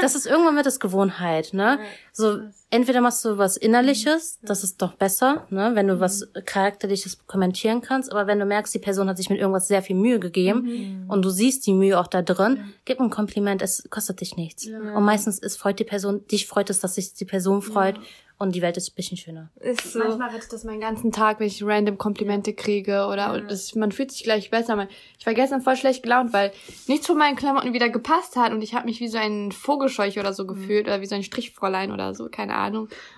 [0.02, 1.80] das ist irgendwann wird das Gewohnheit, ne?
[2.12, 2.42] So
[2.72, 7.82] entweder machst du was innerliches, das ist doch besser, ne, wenn du was charakterliches kommentieren
[7.82, 11.06] kannst, aber wenn du merkst, die Person hat sich mit irgendwas sehr viel Mühe gegeben
[11.08, 14.68] und du siehst die Mühe auch da drin, gib ein Kompliment, es kostet dich nichts.
[14.68, 18.00] Und meistens ist freut die Person, dich freut es, dass sich die Person freut
[18.40, 19.50] und die Welt ist ein bisschen schöner.
[19.60, 20.00] Ist so.
[20.00, 23.92] Manchmal rettet das meinen ganzen Tag, wenn ich random Komplimente kriege oder und das, man
[23.92, 24.78] fühlt sich gleich besser.
[24.78, 24.88] Man,
[25.20, 26.54] ich war gestern voll schlecht gelaunt, weil
[26.88, 30.18] nichts von meinen Klamotten wieder gepasst hat und ich habe mich wie so ein Vogelscheuch
[30.20, 32.59] oder so gefühlt oder wie so ein Strichfräulein oder so, keine Ahnung.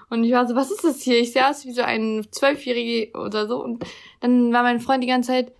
[0.09, 1.19] Und ich war so, was ist das hier?
[1.19, 3.83] Ich sehe aus wie so ein Zwölfjährige oder so und
[4.19, 5.51] dann war mein Freund die ganze Zeit,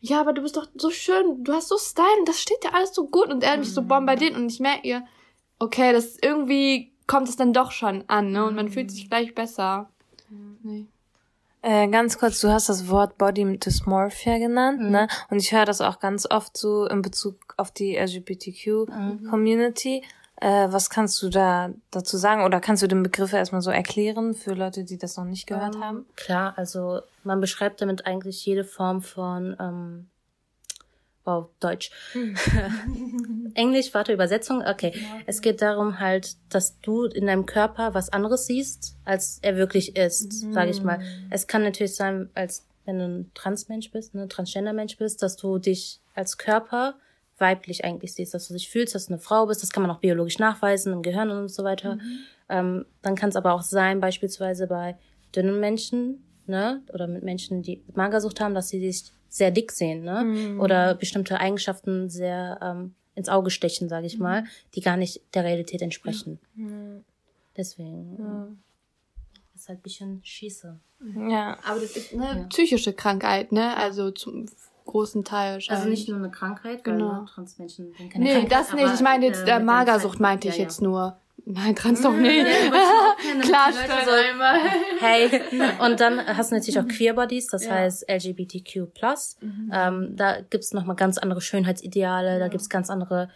[0.00, 2.74] ja, aber du bist doch so schön, du hast so Style und das steht dir
[2.74, 5.04] alles so gut und er hat mich so bombardiert und ich merke ihr,
[5.58, 8.46] okay, das irgendwie kommt es dann doch schon an, ne?
[8.46, 9.90] Und man fühlt sich gleich besser.
[10.62, 10.86] Nee.
[11.62, 15.08] Äh, ganz kurz, du hast das Wort Body Dysmorphia genannt, ne?
[15.28, 20.02] Und ich höre das auch ganz oft so in Bezug auf die LGBTQ-Community.
[20.40, 22.44] Äh, was kannst du da dazu sagen?
[22.44, 25.76] Oder kannst du den Begriff erstmal so erklären für Leute, die das noch nicht gehört
[25.78, 26.06] haben?
[26.16, 30.08] Klar, also man beschreibt damit eigentlich jede Form von ähm,
[31.24, 31.90] wow, Deutsch.
[33.54, 34.94] Englisch, warte, Übersetzung, okay.
[35.26, 39.96] Es geht darum halt, dass du in deinem Körper was anderes siehst, als er wirklich
[39.96, 41.00] ist, sage ich mal.
[41.28, 45.58] Es kann natürlich sein, als wenn du ein Transmensch bist, ne, Transgender-Mensch bist, dass du
[45.58, 46.94] dich als Körper
[47.40, 49.62] weiblich eigentlich siehst, dass du dich fühlst, dass du eine Frau bist.
[49.62, 51.98] Das kann man auch biologisch nachweisen im Gehirn und so weiter.
[52.48, 54.96] Ähm, dann kann es aber auch sein, beispielsweise bei
[55.34, 60.02] dünnen Menschen, ne, oder mit Menschen, die Magersucht haben, dass sie sich sehr dick sehen,
[60.02, 65.22] ne, oder bestimmte Eigenschaften sehr ähm, ins Auge stechen, sage ich mal, die gar nicht
[65.34, 66.38] der Realität entsprechen.
[67.56, 68.58] Deswegen
[69.54, 70.78] ist halt ein bisschen Schieße.
[71.28, 71.58] Ja.
[71.64, 73.76] Aber das ist eine psychische Krankheit, ne?
[73.76, 74.46] Also zum
[74.84, 75.54] großen Teil.
[75.54, 76.00] Also wahrscheinlich.
[76.00, 77.10] nicht nur eine Krankheit, Genau.
[77.10, 78.94] weil ne, Transmenschen sind keine Nee, Krankheit, das nicht.
[78.94, 80.64] Ich meine jetzt, äh, der Magersucht meinte ja, ich ja.
[80.64, 81.16] jetzt nur.
[81.46, 82.46] Nein, trans doch nicht.
[83.40, 84.58] Klarstellen einmal.
[85.00, 85.40] Hey,
[85.84, 88.88] und dann hast du natürlich auch Queerbodies, das heißt LGBTQ+.
[89.72, 93.30] Ähm, da gibt's noch nochmal ganz andere Schönheitsideale, da gibt's ganz andere,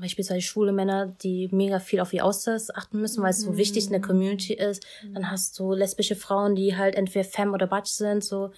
[0.00, 3.86] beispielsweise schwule Männer, die mega viel auf ihr Aussehen achten müssen, weil es so wichtig
[3.86, 4.84] in der Community ist.
[5.14, 8.50] Dann hast du lesbische Frauen, die halt entweder Femme oder Butch sind, so,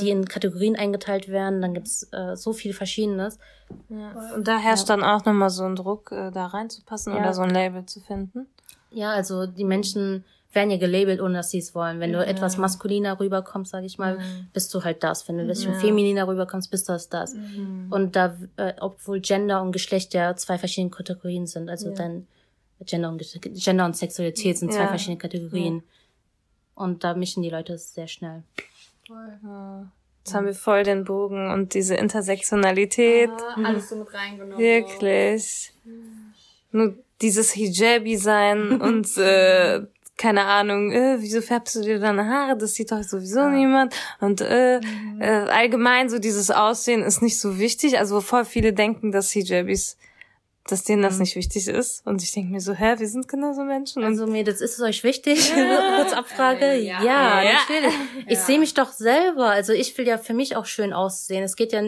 [0.00, 1.60] die in Kategorien eingeteilt werden.
[1.62, 3.38] Dann gibt's äh, so viel Verschiedenes.
[4.34, 7.20] Und da herrscht dann auch nochmal so ein Druck, äh, da reinzupassen Ja.
[7.20, 8.46] oder so ein Label zu finden.
[8.90, 12.00] Ja, also die Menschen werden ja gelabelt, ohne dass sie es wollen.
[12.00, 14.18] Wenn du etwas maskuliner rüberkommst, sage ich mal,
[14.52, 15.28] bist du halt das.
[15.28, 17.08] Wenn du ein bisschen femininer rüberkommst, bist du das.
[17.08, 17.34] das.
[17.90, 22.26] Und da, äh, obwohl Gender und Geschlecht ja zwei verschiedene Kategorien sind, also dann
[22.84, 25.82] Gender und, Gesch- Gender und Sexualität sind zwei verschiedene Kategorien.
[26.74, 28.42] Und da mischen die Leute sehr schnell.
[30.24, 33.30] Jetzt haben wir voll den Bogen und diese Intersektionalität.
[33.64, 34.58] Alles so mit reingenommen.
[34.58, 35.72] Wirklich.
[36.72, 39.82] Nur dieses Hijabi sein und äh,
[40.20, 42.58] keine Ahnung, äh, wieso färbst du dir deine Haare?
[42.58, 43.94] Das sieht doch sowieso niemand.
[44.20, 44.76] Und äh,
[45.18, 47.98] äh, allgemein so dieses Aussehen ist nicht so wichtig.
[47.98, 49.96] Also voll viele denken, dass Hijabis,
[50.70, 52.06] dass denen das nicht wichtig ist.
[52.06, 54.02] Und ich denke mir so, hä, wir sind genauso Menschen.
[54.02, 55.52] Und Also Mädels, ist es euch wichtig?
[55.96, 56.76] Kurz Abfrage.
[56.76, 57.42] Ja, Ja.
[57.42, 57.94] natürlich.
[58.28, 59.46] Ich sehe mich doch selber.
[59.50, 61.42] Also ich will ja für mich auch schön aussehen.
[61.42, 61.82] Es geht ja,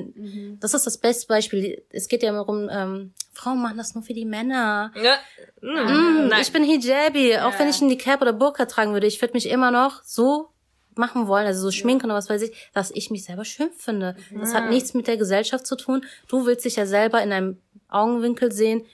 [0.61, 1.83] das ist das beste Beispiel.
[1.91, 4.93] Es geht ja immer darum, ähm, Frauen machen das nur für die Männer.
[5.03, 5.17] ja,
[5.65, 7.39] Mm, ich bin Hijabi.
[7.39, 10.49] Auch wenn ich einen Niqab oder Burka tragen würde, ich würde mich immer noch so
[10.95, 14.17] machen wollen, also so schminken oder was weiß ich, dass ich mich selber schön finde.
[14.39, 16.05] Das hat nichts mit der Gesellschaft zu tun.
[16.29, 17.59] Du willst dich ja selber in einem
[17.93, 18.85] Augenwinkel sehen,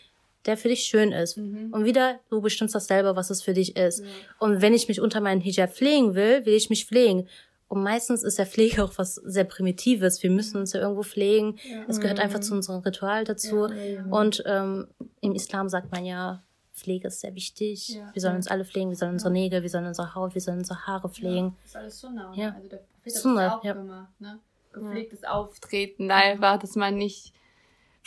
[0.46, 1.36] der für dich schön ist.
[1.36, 4.02] Und wieder, du bestimmst das selber, was es für dich ist.
[4.38, 7.28] Und wenn ich mich unter meinen Hijab pflegen will, will ich mich pflegen.
[7.68, 10.22] Und meistens ist ja Pflege auch was sehr Primitives.
[10.22, 11.58] Wir müssen uns ja irgendwo pflegen.
[11.86, 13.68] Es gehört einfach zu unserem Ritual dazu.
[14.10, 14.88] Und ähm,
[15.20, 16.42] im Islam sagt man ja,
[16.72, 18.00] Pflege ist sehr wichtig.
[18.12, 20.58] Wir sollen uns alle pflegen, wir sollen unsere Nägel, wir sollen unsere Haut, wir sollen
[20.58, 21.56] unsere Haare pflegen.
[21.62, 22.32] Das ist alles Sunna.
[22.36, 22.54] Ja.
[22.54, 23.72] Also der Sunna, das auch ja.
[23.74, 24.38] gemacht, ne?
[24.72, 27.32] Gepflegtes Auftreten einfach, dass man nicht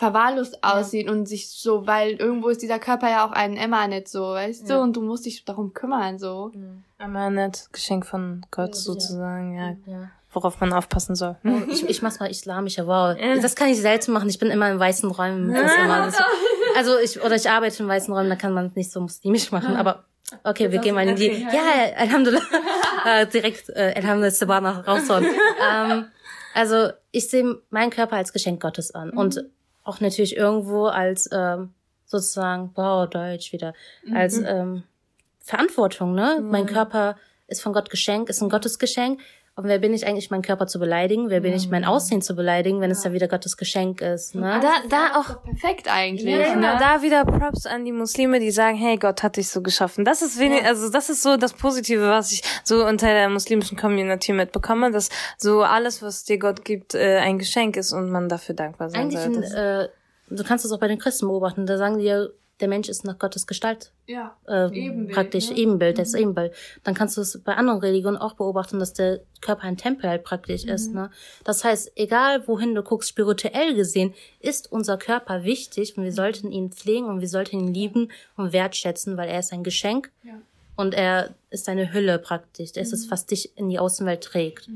[0.01, 4.31] verwahrlost aussieht und sich so, weil irgendwo ist dieser Körper ja auch ein Emanet so,
[4.31, 6.51] weißt du, und du musst dich darum kümmern, so.
[6.97, 9.75] Einmal nett, Geschenk von Gott sozusagen, ja.
[9.85, 10.09] Ja.
[10.31, 11.35] Worauf man aufpassen soll.
[11.43, 11.69] Hm?
[11.69, 13.15] Ich, ich mach's mal islamischer, wow.
[13.43, 14.27] Das kann ich selten machen.
[14.27, 15.53] Ich bin immer in weißen Räumen.
[15.53, 16.17] Das ist immer, das,
[16.75, 19.51] also ich, oder ich arbeite in weißen Räumen, da kann man es nicht so muslimisch
[19.51, 20.05] machen, aber
[20.43, 22.41] okay, wir gehen mal in die, ja, Alhamdulillah,
[23.05, 25.27] äh, direkt, äh, Alhamdulillah, Sabana raushauen.
[25.71, 26.05] ähm,
[26.55, 29.43] also ich sehe meinen Körper als Geschenk Gottes an und
[29.83, 31.73] auch natürlich irgendwo als ähm,
[32.05, 33.73] sozusagen, wow, Deutsch wieder,
[34.13, 34.83] als ähm,
[35.39, 36.39] Verantwortung, ne?
[36.41, 37.17] Mein Körper
[37.47, 39.19] ist von Gott Geschenk, ist ein Gottesgeschenk.
[39.61, 41.29] Und wer bin ich eigentlich, meinen Körper zu beleidigen?
[41.29, 44.59] Wer bin ich, mein Aussehen zu beleidigen, wenn es ja wieder Gottes Geschenk ist, ne?
[44.59, 46.77] Da, da auch perfekt eigentlich, Ja, ne?
[46.79, 50.03] da wieder Props an die Muslime, die sagen, hey, Gott hat dich so geschaffen.
[50.03, 53.77] Das ist wenig, also das ist so das Positive, was ich so unter der muslimischen
[53.77, 58.29] Community mitbekomme, dass so alles, was dir Gott gibt, äh, ein Geschenk ist und man
[58.29, 59.91] dafür dankbar sein Eigentlich, ein, sollte.
[59.91, 62.25] äh, du kannst es auch bei den Christen beobachten, da sagen die ja,
[62.61, 64.37] der Mensch ist nach Gottes Gestalt Ja.
[64.47, 65.57] äh, Ebenbild, praktisch ne?
[65.57, 66.53] Ebenbild, das Ebenbild.
[66.83, 70.23] Dann kannst du es bei anderen Religionen auch beobachten, dass der Körper ein Tempel halt
[70.23, 70.93] praktisch ist.
[70.93, 71.09] Ne?
[71.43, 76.51] Das heißt, egal wohin du guckst, spirituell gesehen, ist unser Körper wichtig und wir sollten
[76.51, 80.35] ihn pflegen und wir sollten ihn lieben und wertschätzen, weil er ist ein Geschenk Ja.
[80.75, 82.71] und er ist eine Hülle praktisch.
[82.75, 84.69] Es ist, was dich in die Außenwelt trägt.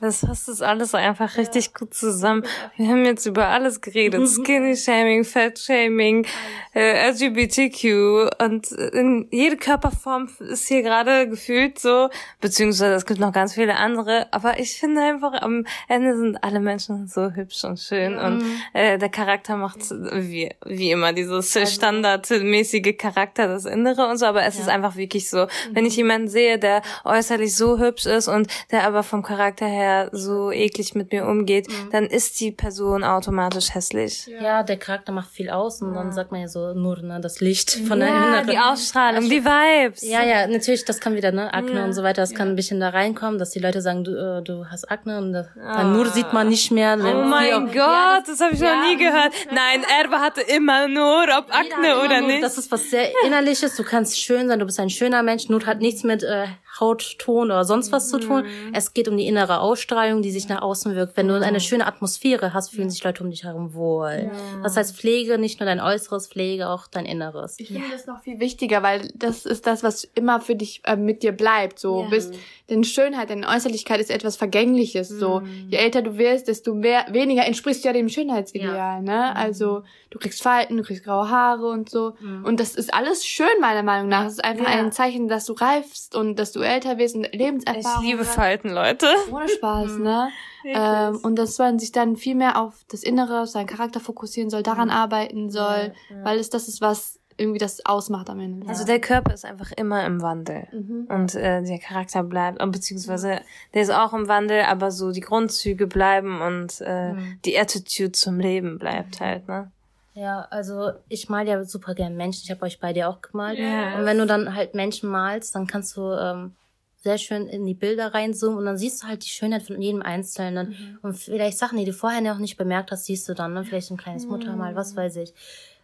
[0.00, 2.42] Das fasst es alles einfach richtig gut zusammen.
[2.76, 4.28] Wir haben jetzt über alles geredet.
[4.28, 6.26] Skinny Shaming, Fat Shaming,
[6.74, 13.32] äh, LGBTQ und in jede Körperform ist hier gerade gefühlt so, beziehungsweise es gibt noch
[13.32, 17.78] ganz viele andere, aber ich finde einfach am Ende sind alle Menschen so hübsch und
[17.78, 18.18] schön.
[18.18, 24.26] Und äh, der Charakter macht wie, wie immer dieses standardmäßige Charakter, das Innere und so,
[24.26, 28.28] aber es ist einfach wirklich so, wenn ich jemanden sehe, der äußerlich so hübsch ist
[28.28, 33.04] und der aber vom Charakter her so eklig mit mir umgeht, dann ist die Person
[33.04, 34.26] automatisch hässlich.
[34.40, 37.40] Ja, der Charakter macht viel aus und dann sagt man ja so nur ne, das
[37.40, 38.46] Licht von der Ja, inneren.
[38.50, 40.02] die Ausstrahlung, die Vibes.
[40.02, 42.80] Ja, ja, natürlich, das kann wieder, ne, Akne und so weiter, das kann ein bisschen
[42.80, 46.06] da reinkommen, dass die Leute sagen, du, äh, du hast Akne und das, dein Nur
[46.06, 46.96] sieht man nicht mehr.
[46.98, 49.32] Oh mein Gott, das, habe ich noch nie gehört.
[49.52, 52.42] Nein, Erbe hatte immer nur, ob Akne oder nicht.
[52.42, 55.64] Das ist was sehr innerliches, du kannst schön sein, du bist ein schöner Mensch, Nur
[55.66, 56.46] hat nichts mit äh,
[56.80, 58.44] Hautton oder sonst was zu tun.
[58.72, 61.16] Es geht um die innere Ausstrahlung, die sich nach außen wirkt.
[61.16, 64.30] Wenn du eine schöne Atmosphäre hast, fühlen sich Leute um dich herum wohl.
[64.62, 67.56] Das heißt, Pflege, nicht nur dein Äußeres, Pflege auch dein Inneres.
[67.58, 70.96] Ich finde das noch viel wichtiger, weil das ist das, was immer für dich äh,
[70.96, 71.78] mit dir bleibt.
[71.78, 72.08] So Ja.
[72.08, 72.34] bist,
[72.70, 75.08] denn Schönheit, deine Äußerlichkeit ist etwas Vergängliches.
[75.08, 79.02] So je älter du wirst, desto mehr, weniger entsprichst du ja dem Schönheitsideal.
[79.02, 79.34] Ne?
[79.36, 82.14] Also du kriegst Falten, du kriegst graue Haare und so.
[82.44, 84.26] Und das ist alles schön meiner Meinung nach.
[84.26, 84.70] Es ist einfach Ja.
[84.80, 88.04] ein Zeichen, dass du reifst und dass du älter wirst und Ich Lebenserfahrung.
[88.04, 88.34] liebe hast.
[88.34, 89.06] Falten, Leute.
[89.30, 90.28] Ohne Spaß, ne?
[90.68, 94.50] Ähm, und dass man sich dann viel mehr auf das Innere, auf seinen Charakter fokussieren
[94.50, 95.92] soll, daran arbeiten soll,
[96.24, 98.66] weil es das ist, was irgendwie das ausmacht am Ende.
[98.68, 100.66] Also der Körper ist einfach immer im Wandel.
[101.08, 103.42] Und äh, der Charakter bleibt, beziehungsweise
[103.74, 107.14] der ist auch im Wandel, aber so die Grundzüge bleiben und äh,
[107.44, 109.70] die Attitude zum Leben bleibt halt, ne?
[110.16, 112.42] Ja, also ich mal ja super gern Menschen.
[112.44, 113.58] Ich habe euch bei dir auch gemalt.
[113.58, 113.98] Yes.
[113.98, 116.54] Und wenn du dann halt Menschen malst, dann kannst du ähm,
[116.96, 120.00] sehr schön in die Bilder reinzoomen und dann siehst du halt die Schönheit von jedem
[120.00, 120.98] Einzelnen.
[121.02, 123.52] Und vielleicht Sachen, die du vorher noch nicht bemerkt hast, siehst du dann.
[123.52, 123.62] Ne?
[123.64, 125.34] Vielleicht ein kleines Muttermal, was weiß ich.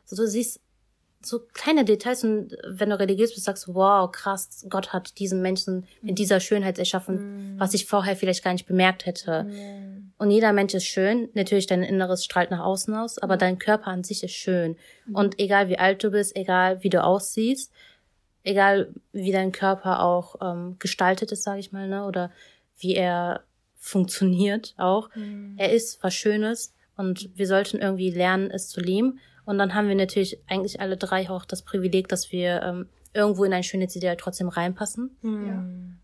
[0.06, 0.60] So, du siehst
[1.24, 5.42] so kleine Details und wenn du religiös bist, sagst du, wow, krass, Gott hat diesen
[5.42, 9.46] Menschen mit dieser Schönheit erschaffen, was ich vorher vielleicht gar nicht bemerkt hätte.
[10.22, 11.30] Und jeder Mensch ist schön.
[11.34, 14.76] Natürlich, dein Inneres strahlt nach außen aus, aber dein Körper an sich ist schön.
[15.12, 17.72] Und egal wie alt du bist, egal wie du aussiehst,
[18.44, 22.30] egal wie dein Körper auch ähm, gestaltet ist, sage ich mal, ne, oder
[22.78, 23.42] wie er
[23.78, 25.10] funktioniert auch,
[25.56, 29.18] er ist was Schönes und wir sollten irgendwie lernen, es zu lieben.
[29.44, 33.42] Und dann haben wir natürlich eigentlich alle drei auch das Privileg, dass wir ähm, irgendwo
[33.42, 35.16] in ein Schönheitsideal trotzdem reinpassen.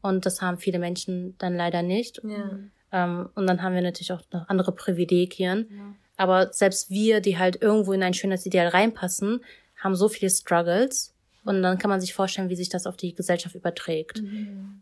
[0.03, 2.21] Und das haben viele Menschen dann leider nicht.
[2.93, 5.67] Ähm, und dann haben wir natürlich auch noch andere Privilegien.
[6.17, 9.41] Aber selbst wir, die halt irgendwo in ein Schönheitsideal reinpassen,
[9.77, 11.15] haben so viele Struggles.
[11.45, 14.19] Und dann kann man sich vorstellen, wie sich das auf die Gesellschaft überträgt.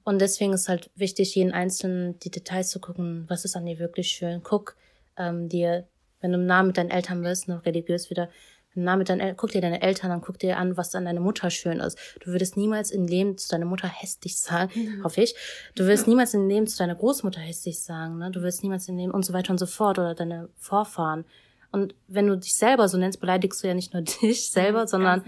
[0.04, 3.78] Und deswegen ist halt wichtig, jeden Einzelnen die Details zu gucken, was ist an dir
[3.78, 4.42] wirklich schön.
[4.42, 4.74] Guck
[5.16, 5.84] ähm, dir,
[6.20, 8.30] wenn du nah mit deinen Eltern bist, noch religiös wieder,
[8.76, 11.50] nah mit deinen guck dir deine Eltern an, guck dir an, was an deiner Mutter
[11.50, 11.98] schön ist.
[12.20, 15.34] Du würdest niemals im Leben zu deiner Mutter hässlich sagen, hoffe ich.
[15.74, 18.30] Du wirst niemals im Leben zu deiner Großmutter hässlich sagen, ne?
[18.30, 21.24] Du wirst niemals im Leben und so weiter und so fort oder deine Vorfahren.
[21.72, 25.24] Und wenn du dich selber so nennst, beleidigst du ja nicht nur dich selber, sondern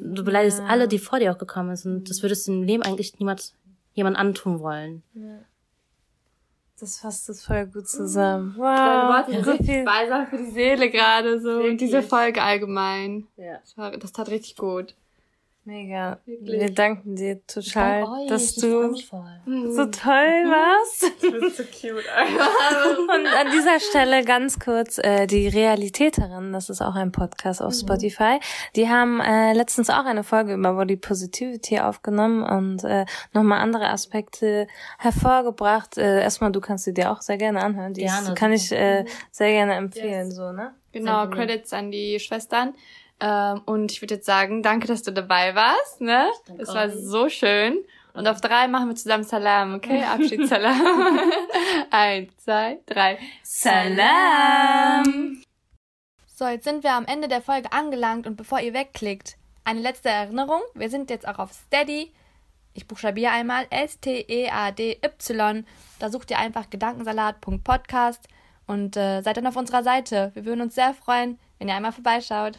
[0.00, 1.94] du beleidigst alle, die vor dir auch gekommen sind.
[1.94, 3.54] Und das würdest du im Leben eigentlich niemals
[3.94, 5.02] jemand antun wollen.
[6.78, 8.54] Das fasst es voll gut zusammen.
[8.58, 9.14] Deine Wow.
[9.16, 9.84] Worte sind so richtig viel.
[9.84, 11.60] balsam für die Seele gerade so.
[11.60, 13.26] Und diese Folge allgemein.
[13.36, 13.58] Ja.
[13.60, 14.94] Das, war, das tat richtig gut.
[15.66, 16.20] Mega.
[16.26, 16.60] Wirklich.
[16.60, 21.12] Wir danken dir total, dass du so toll warst.
[21.20, 22.04] Du bist so cute.
[22.04, 27.74] Und an dieser Stelle ganz kurz äh, die Realitäterin, das ist auch ein Podcast auf
[27.74, 28.38] Spotify.
[28.76, 33.88] Die haben äh, letztens auch eine Folge über Body Positivity aufgenommen und äh, nochmal andere
[33.90, 35.98] Aspekte hervorgebracht.
[35.98, 37.92] Äh, erstmal, du kannst sie dir auch sehr gerne anhören.
[37.92, 39.06] Die Gerne, ist, kann ich äh, Mhm.
[39.32, 40.74] sehr gerne empfehlen, so, ne?
[40.92, 42.74] Genau, Credits an die Schwestern.
[43.20, 46.00] Ähm, und ich würde jetzt sagen, danke, dass du dabei warst.
[46.00, 46.30] Ne?
[46.58, 47.78] Es war so schön.
[48.12, 50.02] Und auf drei machen wir zusammen Salam, okay?
[50.04, 51.20] Abschiedssalam.
[51.90, 53.18] Eins, zwei, drei.
[53.42, 55.42] Salam!
[56.26, 60.08] So, jetzt sind wir am Ende der Folge angelangt und bevor ihr wegklickt, eine letzte
[60.08, 60.60] Erinnerung.
[60.74, 62.12] Wir sind jetzt auch auf Steady.
[62.72, 65.64] Ich buchstabiere einmal S-T-E-A-D-Y.
[65.98, 68.28] Da sucht ihr einfach gedankensalat.podcast
[68.66, 70.30] und äh, seid dann auf unserer Seite.
[70.34, 72.58] Wir würden uns sehr freuen, wenn ihr einmal vorbeischaut.